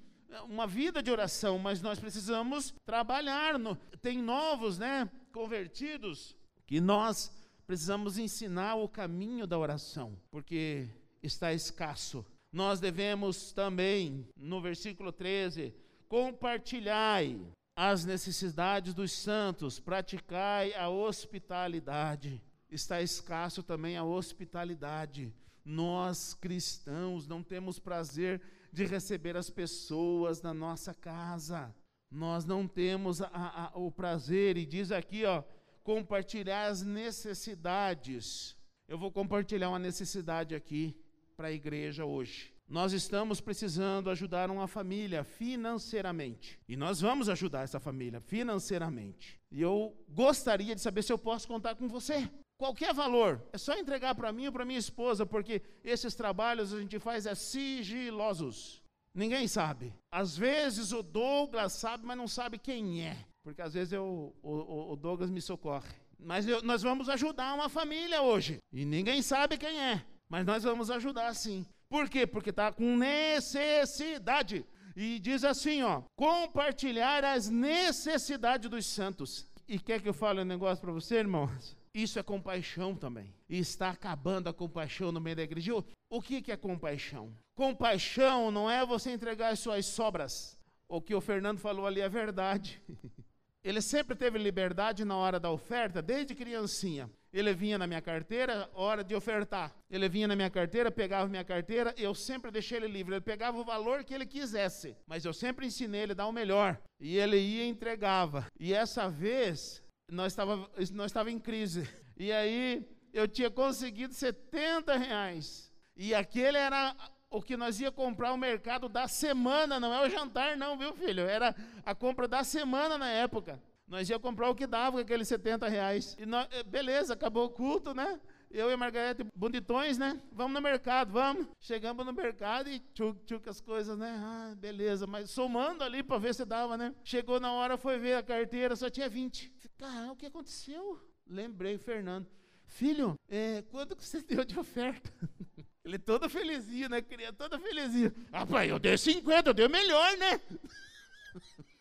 uma 0.49 0.65
vida 0.65 1.03
de 1.03 1.11
oração, 1.11 1.59
mas 1.59 1.81
nós 1.81 1.99
precisamos 1.99 2.73
trabalhar. 2.85 3.59
No, 3.59 3.75
tem 4.01 4.17
novos, 4.21 4.77
né, 4.79 5.09
convertidos, 5.31 6.35
que 6.65 6.81
nós 6.81 7.31
precisamos 7.67 8.17
ensinar 8.17 8.75
o 8.75 8.89
caminho 8.89 9.45
da 9.45 9.57
oração, 9.57 10.17
porque 10.31 10.89
está 11.21 11.53
escasso. 11.53 12.25
Nós 12.51 12.79
devemos 12.79 13.51
também, 13.51 14.27
no 14.35 14.61
versículo 14.61 15.11
13, 15.11 15.73
compartilhai 16.07 17.39
as 17.75 18.06
necessidades 18.06 18.94
dos 18.94 19.12
santos, 19.12 19.80
praticai 19.80 20.74
a 20.74 20.89
hospitalidade. 20.89 22.42
Está 22.70 23.01
escasso 23.01 23.63
também 23.63 23.98
a 23.98 24.03
hospitalidade. 24.03 25.34
Nós 25.65 26.34
cristãos 26.34 27.27
não 27.27 27.42
temos 27.42 27.80
prazer 27.80 28.42
de 28.72 28.86
receber 28.86 29.36
as 29.38 29.50
pessoas 29.50 30.42
na 30.42 30.53
nossa 30.53 30.94
casa. 30.94 31.74
Nós 32.12 32.46
não 32.46 32.68
temos 32.68 33.22
a, 33.22 33.30
a, 33.34 33.72
o 33.80 33.92
prazer, 33.92 34.56
e 34.58 34.65
diz 34.65 34.92
aqui, 34.92 35.25
ó, 35.25 35.44
compartilhar 35.84 36.68
as 36.68 36.84
necessidades. 36.84 38.56
Eu 38.88 38.98
vou 38.98 39.12
compartilhar 39.12 39.70
uma 39.70 39.80
necessidade 39.80 40.53
aqui 40.53 40.96
para 41.36 41.48
a 41.48 41.51
igreja 41.51 42.06
hoje. 42.06 42.52
Nós 42.74 42.92
estamos 42.92 43.39
precisando 43.39 44.10
ajudar 44.10 44.50
uma 44.50 44.68
família 44.68 45.24
financeiramente. 45.24 46.60
E 46.68 46.75
nós 46.75 47.00
vamos 47.00 47.30
ajudar 47.30 47.62
essa 47.62 47.80
família 47.80 48.20
financeiramente. 48.20 49.39
E 49.51 49.62
eu 49.62 49.96
gostaria 50.10 50.74
de 50.74 50.82
saber 50.82 51.03
se 51.03 51.13
eu 51.13 51.20
posso 51.20 51.48
contar 51.48 51.75
com 51.75 51.88
você. 51.88 52.27
Qualquer 52.58 52.92
valor, 52.92 53.39
é 53.53 53.60
só 53.60 53.77
entregar 53.77 54.15
para 54.15 54.34
mim 54.34 54.48
ou 54.48 54.51
para 54.51 54.65
minha 54.65 54.80
esposa, 54.80 55.24
porque 55.24 55.62
esses 55.84 56.15
trabalhos 56.15 56.74
a 56.74 56.82
gente 56.82 56.98
faz 56.98 57.27
é 57.27 57.36
sigilosos. 57.36 58.82
Ninguém 59.13 59.48
sabe. 59.48 59.94
Às 60.12 60.36
vezes 60.36 60.92
o 60.92 61.03
Douglas 61.03 61.74
sabe, 61.74 62.08
mas 62.08 62.18
não 62.18 62.27
sabe 62.27 62.58
quem 62.58 63.06
é. 63.06 63.15
Porque 63.44 63.62
às 63.62 63.75
vezes 63.75 63.94
eu, 63.94 64.36
o, 64.42 64.94
o 64.94 64.96
Douglas 64.96 65.30
me 65.30 65.42
socorre. 65.42 65.94
Mas 66.18 66.48
eu, 66.48 66.63
nós 66.63 66.82
vamos 66.82 67.08
ajudar 67.08 67.53
uma 67.53 67.70
família 67.70 68.24
hoje. 68.24 68.58
E 68.72 68.84
ninguém 68.84 69.22
sabe 69.22 69.60
quem 69.60 69.80
é. 69.80 70.03
Mas 70.27 70.44
nós 70.44 70.63
vamos 70.63 70.89
ajudar 70.89 71.36
sim. 71.36 71.63
Por 71.93 72.09
quê? 72.09 72.25
Porque 72.25 72.50
está 72.50 72.71
com 72.71 72.97
necessidade. 72.97 74.65
E 74.95 75.19
diz 75.19 75.43
assim, 75.43 75.83
ó, 75.83 76.01
compartilhar 76.15 77.23
as 77.23 77.51
necessidades 77.51 78.67
dos 78.67 78.88
santos. 78.88 79.47
E 79.67 79.77
quer 79.77 80.01
que 80.01 80.09
eu 80.09 80.13
fale 80.13 80.41
um 80.41 80.43
negócio 80.43 80.83
para 80.83 80.91
você, 80.91 81.17
irmãos? 81.17 81.77
Isso 81.93 82.17
é 82.17 82.23
compaixão 82.23 82.95
também. 82.95 83.31
E 83.47 83.59
está 83.59 83.91
acabando 83.91 84.50
a 84.50 84.53
compaixão 84.53 85.12
no 85.12 85.21
meio 85.21 85.35
da 85.35 85.43
igreja. 85.43 85.71
O 86.09 86.19
que, 86.19 86.41
que 86.41 86.51
é 86.51 86.57
compaixão? 86.57 87.31
Compaixão 87.53 88.50
não 88.50 88.67
é 88.67 88.83
você 88.83 89.12
entregar 89.12 89.50
as 89.50 89.59
suas 89.59 89.85
sobras. 89.85 90.57
O 90.89 91.00
que 91.00 91.13
o 91.13 91.21
Fernando 91.21 91.59
falou 91.59 91.85
ali 91.85 92.01
é 92.01 92.09
verdade. 92.09 92.81
Ele 93.63 93.81
sempre 93.81 94.15
teve 94.15 94.39
liberdade 94.39 95.05
na 95.05 95.15
hora 95.15 95.39
da 95.39 95.51
oferta, 95.51 96.01
desde 96.01 96.33
criancinha. 96.33 97.07
Ele 97.33 97.51
vinha 97.51 97.79
na 97.79 97.87
minha 97.87 98.01
carteira, 98.01 98.69
hora 98.75 99.03
de 99.03 99.15
ofertar. 99.15 99.73
Ele 99.89 100.07
vinha 100.07 100.27
na 100.27 100.35
minha 100.35 100.51
carteira, 100.51 100.91
pegava 100.91 101.27
minha 101.27 101.43
carteira, 101.43 101.93
eu 101.97 102.13
sempre 102.13 102.51
deixei 102.51 102.77
ele 102.77 102.87
livre. 102.87 103.15
Ele 103.15 103.21
pegava 103.21 103.57
o 103.57 103.63
valor 103.63 104.03
que 104.03 104.13
ele 104.13 104.27
quisesse, 104.27 104.95
mas 105.07 105.25
eu 105.25 105.33
sempre 105.33 105.65
ensinei 105.65 106.01
ele 106.01 106.11
a 106.11 106.15
dar 106.15 106.27
o 106.27 106.31
melhor. 106.31 106.79
E 106.99 107.17
ele 107.17 107.37
ia 107.37 107.63
e 107.63 107.69
entregava. 107.69 108.45
E 108.59 108.71
essa 108.71 109.09
vez, 109.09 109.81
nós 110.07 110.31
estava 110.31 110.69
nós 110.91 111.07
estava 111.07 111.31
em 111.31 111.39
crise. 111.39 111.89
E 112.15 112.31
aí, 112.31 112.87
eu 113.11 113.27
tinha 113.27 113.49
conseguido 113.49 114.13
70 114.13 114.95
reais. 114.95 115.73
E 115.97 116.13
aquele 116.13 116.59
era 116.59 116.95
o 117.31 117.41
que 117.41 117.57
nós 117.57 117.81
ia 117.81 117.91
comprar 117.91 118.31
o 118.31 118.37
mercado 118.37 118.87
da 118.87 119.07
semana, 119.07 119.79
não 119.79 119.91
é 119.91 120.05
o 120.05 120.09
jantar 120.09 120.55
não, 120.55 120.77
viu 120.77 120.93
filho? 120.93 121.21
Era 121.21 121.55
a 121.83 121.95
compra 121.95 122.27
da 122.27 122.43
semana 122.43 122.95
na 122.95 123.09
época. 123.09 123.59
Nós 123.87 124.09
ia 124.09 124.17
comprar 124.17 124.50
o 124.50 124.55
que 124.55 124.65
dava, 124.65 125.01
aqueles 125.01 125.27
70 125.27 125.67
reais. 125.67 126.15
E 126.19 126.25
nós, 126.25 126.48
eh, 126.51 126.63
beleza, 126.63 127.13
acabou 127.13 127.46
o 127.46 127.50
culto, 127.50 127.93
né? 127.93 128.19
Eu 128.50 128.69
e 128.69 128.74
a 128.74 128.77
Margarete, 128.77 129.25
bonditões, 129.35 129.98
né? 129.98 130.22
Vamos 130.31 130.53
no 130.53 130.61
mercado, 130.61 131.11
vamos. 131.11 131.48
Chegamos 131.59 132.05
no 132.05 132.13
mercado 132.13 132.69
e 132.69 132.79
tchuc, 132.93 133.19
tchuc 133.25 133.50
as 133.50 133.59
coisas, 133.59 133.98
né? 133.98 134.15
Ah, 134.15 134.53
beleza, 134.55 135.07
mas 135.07 135.31
somando 135.31 135.83
ali 135.83 136.03
para 136.03 136.19
ver 136.19 136.35
se 136.35 136.46
dava, 136.46 136.77
né? 136.77 136.93
Chegou 137.03 137.39
na 137.39 137.51
hora, 137.51 137.77
foi 137.77 137.98
ver 137.98 138.13
a 138.13 138.24
carteira, 138.24 138.75
só 138.75 138.89
tinha 138.89 139.09
20. 139.09 139.51
Cara, 139.77 140.11
o 140.11 140.15
que 140.15 140.27
aconteceu? 140.27 141.01
Lembrei, 141.27 141.77
Fernando. 141.77 142.27
Filho, 142.65 143.19
é, 143.27 143.63
quanto 143.63 143.96
que 143.96 144.05
você 144.05 144.22
deu 144.24 144.46
de 144.46 144.57
oferta? 144.59 145.11
Ele 145.83 146.00
todo 146.00 146.29
felizinho, 146.29 146.89
né? 146.89 147.01
Queria 147.01 147.33
toda 147.33 147.59
felizinho. 147.59 148.13
Ah, 148.31 148.46
pai, 148.46 148.72
eu 148.72 148.79
dei 148.79 148.98
50, 148.98 149.50
eu 149.50 149.53
dei 149.53 149.67
melhor, 149.67 150.15
né? 150.17 150.39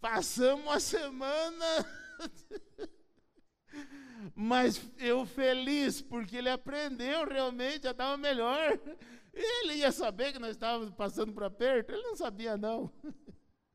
Passamos 0.00 0.64
uma 0.64 0.80
semana. 0.80 1.86
Mas 4.34 4.80
eu 4.98 5.26
feliz, 5.26 6.00
porque 6.00 6.36
ele 6.36 6.48
aprendeu 6.48 7.26
realmente 7.26 7.86
a 7.86 7.92
dar 7.92 8.14
o 8.14 8.18
melhor. 8.18 8.78
Ele 9.32 9.74
ia 9.74 9.92
saber 9.92 10.32
que 10.32 10.38
nós 10.38 10.52
estávamos 10.52 10.90
passando 10.90 11.32
para 11.32 11.50
perto? 11.50 11.92
Ele 11.92 12.02
não 12.02 12.16
sabia, 12.16 12.56
não. 12.56 12.90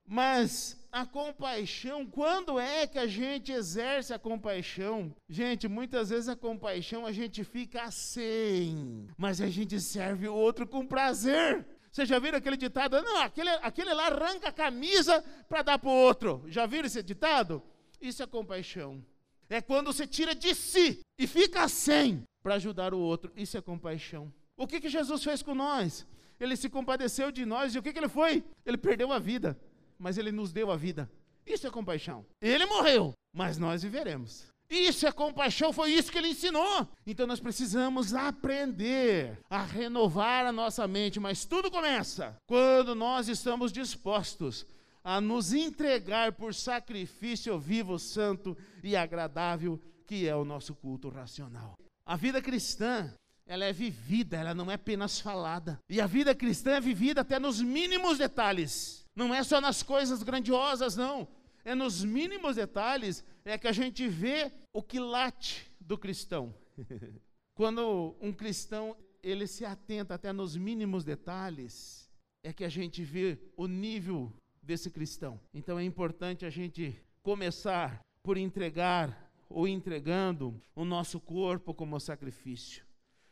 Mas 0.08 0.78
a 0.92 1.06
compaixão, 1.06 2.06
quando 2.06 2.60
é 2.60 2.86
que 2.86 3.00
a 3.00 3.08
gente 3.08 3.52
exerce 3.52 4.14
a 4.14 4.20
compaixão? 4.20 5.16
Gente, 5.28 5.68
muitas 5.68 6.10
vezes 6.10 6.30
a 6.30 6.36
compaixão 6.36 7.08
a 7.08 7.12
gente 7.12 7.44
fica 7.44 7.90
sem, 7.90 9.08
mas 9.18 9.42
a 9.42 9.48
gente 9.48 9.80
serve 9.80 10.28
o 10.28 10.36
outro 10.36 10.68
com 10.68 10.86
prazer. 10.86 11.66
Você 11.96 12.06
já 12.06 12.20
viram 12.20 12.38
aquele 12.38 12.58
ditado? 12.58 13.02
Não, 13.02 13.22
aquele, 13.22 13.50
aquele 13.62 13.94
lá 13.94 14.08
arranca 14.08 14.50
a 14.50 14.52
camisa 14.52 15.24
para 15.48 15.62
dar 15.62 15.80
para 15.80 15.90
o 15.90 15.94
outro. 15.94 16.44
Já 16.48 16.66
viram 16.66 16.88
esse 16.88 17.02
ditado? 17.02 17.64
Isso 18.02 18.22
é 18.22 18.28
compaixão. 18.28 19.02
É 19.50 19.62
quando 19.62 19.94
você 19.94 20.06
tira 20.06 20.36
de 20.36 20.54
si 20.54 21.00
e 21.18 21.26
fica 21.26 21.70
sem 21.70 22.24
para 22.44 22.56
ajudar 22.56 22.94
o 22.94 23.00
outro. 23.00 23.32
Isso 23.38 23.58
é 23.58 23.62
compaixão. 23.62 24.34
O 24.58 24.68
que, 24.68 24.82
que 24.82 24.90
Jesus 24.90 25.24
fez 25.24 25.42
com 25.42 25.56
nós? 25.56 26.06
Ele 26.38 26.58
se 26.58 26.70
compadeceu 26.70 27.32
de 27.32 27.46
nós 27.46 27.74
e 27.74 27.80
o 27.80 27.82
que, 27.82 27.94
que 27.94 28.00
ele 28.00 28.10
foi? 28.10 28.44
Ele 28.66 28.78
perdeu 28.78 29.14
a 29.14 29.20
vida 29.20 29.58
mas 29.98 30.18
ele 30.18 30.32
nos 30.32 30.52
deu 30.52 30.72
a 30.72 30.76
vida. 30.76 31.10
Isso 31.46 31.68
é 31.68 31.72
compaixão. 31.72 32.26
Ele 32.42 32.66
morreu, 32.66 33.14
mas 33.34 33.58
nós 33.58 33.84
viveremos. 33.84 34.48
Isso 34.70 35.06
é 35.06 35.12
compaixão, 35.12 35.72
foi 35.72 35.92
isso 35.92 36.12
que 36.12 36.18
ele 36.18 36.30
ensinou. 36.30 36.88
Então 37.06 37.28
nós 37.28 37.40
precisamos 37.40 38.14
aprender 38.14 39.40
a 39.50 39.64
renovar 39.64 40.46
a 40.46 40.52
nossa 40.52 40.88
mente, 40.88 41.20
mas 41.20 41.46
tudo 41.46 41.70
começa 41.70 42.36
quando 42.48 42.96
nós 42.96 43.30
estamos 43.30 43.72
dispostos 43.72 44.66
a 45.04 45.22
nos 45.22 45.54
entregar 45.54 46.32
por 46.32 46.54
sacrifício 46.54 47.60
vivo, 47.60 48.00
santo 48.00 48.58
e 48.84 48.96
agradável, 48.96 49.80
que 50.08 50.28
é 50.28 50.36
o 50.36 50.44
nosso 50.44 50.74
culto 50.74 51.10
racional. 51.10 51.78
A 52.08 52.16
vida 52.16 52.42
cristã, 52.42 53.14
ela 53.46 53.66
é 53.66 53.72
vivida, 53.72 54.38
ela 54.38 54.56
não 54.56 54.72
é 54.72 54.74
apenas 54.74 55.20
falada. 55.20 55.80
E 55.88 56.02
a 56.02 56.08
vida 56.08 56.34
cristã 56.34 56.72
é 56.72 56.82
vivida 56.82 57.22
até 57.22 57.38
nos 57.38 57.62
mínimos 57.62 58.18
detalhes. 58.18 59.06
Não 59.16 59.34
é 59.34 59.44
só 59.44 59.62
nas 59.62 59.84
coisas 59.84 60.24
grandiosas, 60.24 60.96
não. 60.96 61.28
É 61.66 61.74
nos 61.74 62.06
mínimos 62.06 62.58
detalhes 62.58 63.26
é 63.44 63.58
que 63.58 63.68
a 63.68 63.72
gente 63.72 64.08
vê 64.08 64.52
o 64.72 64.84
que 64.84 65.00
late 65.00 65.70
do 65.82 65.98
cristão. 65.98 66.54
Quando 67.56 68.16
um 68.22 68.32
cristão 68.32 68.96
ele 69.24 69.48
se 69.48 69.66
atenta 69.66 70.14
até 70.14 70.32
nos 70.32 70.56
mínimos 70.56 71.04
detalhes, 71.04 72.08
é 72.44 72.54
que 72.54 72.64
a 72.64 72.70
gente 72.70 73.04
vê 73.04 73.40
o 73.58 73.66
nível 73.66 74.32
desse 74.62 74.92
cristão. 74.92 75.40
Então 75.52 75.80
é 75.80 75.84
importante 75.84 76.46
a 76.46 76.52
gente 76.52 76.96
começar 77.24 78.00
por 78.22 78.38
entregar 78.38 79.32
ou 79.50 79.68
entregando 79.68 80.62
o 80.76 80.86
nosso 80.86 81.20
corpo 81.20 81.74
como 81.74 82.00
sacrifício. 82.00 82.86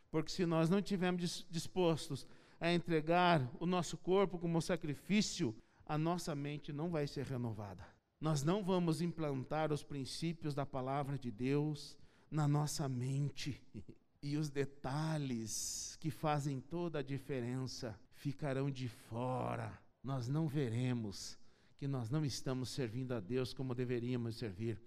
Porque 0.10 0.32
se 0.32 0.44
nós 0.48 0.72
não 0.72 0.80
estivermos 0.80 1.46
dispostos 1.52 2.26
a 2.60 2.74
entregar 2.74 3.48
o 3.60 3.68
nosso 3.68 3.96
corpo 3.96 4.40
como 4.40 4.60
sacrifício, 4.60 5.56
a 5.86 6.00
nossa 6.00 6.34
mente 6.34 6.74
não 6.74 6.90
vai 6.90 7.06
ser 7.06 7.26
renovada. 7.26 7.86
Nós 8.24 8.42
não 8.42 8.64
vamos 8.64 9.02
implantar 9.02 9.74
os 9.74 9.84
princípios 9.84 10.56
da 10.56 10.66
palavra 10.66 11.20
de 11.20 11.30
Deus 11.30 11.98
na 12.32 12.48
nossa 12.48 12.88
mente. 12.88 13.62
E 14.26 14.38
os 14.38 14.50
detalhes 14.50 15.98
que 16.00 16.10
fazem 16.10 16.62
toda 16.62 17.00
a 17.00 17.04
diferença 17.04 18.00
ficarão 18.14 18.72
de 18.72 18.88
fora. 18.88 19.78
Nós 20.02 20.30
não 20.30 20.48
veremos 20.48 21.38
que 21.76 21.90
nós 21.90 22.10
não 22.10 22.24
estamos 22.24 22.70
servindo 22.70 23.12
a 23.14 23.20
Deus 23.20 23.54
como 23.54 23.76
deveríamos 23.76 24.38
servir. 24.38 24.82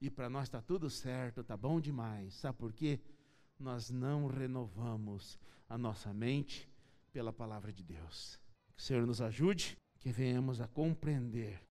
E 0.00 0.10
para 0.10 0.28
nós 0.28 0.48
está 0.48 0.60
tudo 0.60 0.90
certo, 0.90 1.42
está 1.42 1.56
bom 1.56 1.80
demais. 1.80 2.34
Sabe 2.34 2.58
por 2.58 2.72
quê? 2.72 2.98
nós 3.60 3.90
não 3.90 4.26
renovamos 4.26 5.38
a 5.68 5.76
nossa 5.76 6.12
mente 6.12 6.68
pela 7.12 7.32
palavra 7.32 7.72
de 7.72 7.84
Deus. 7.84 8.40
Que 8.74 8.82
o 8.82 8.84
Senhor 8.84 9.06
nos 9.06 9.20
ajude, 9.20 9.76
que 9.98 10.10
venhamos 10.10 10.60
a 10.60 10.66
compreender 10.66 11.62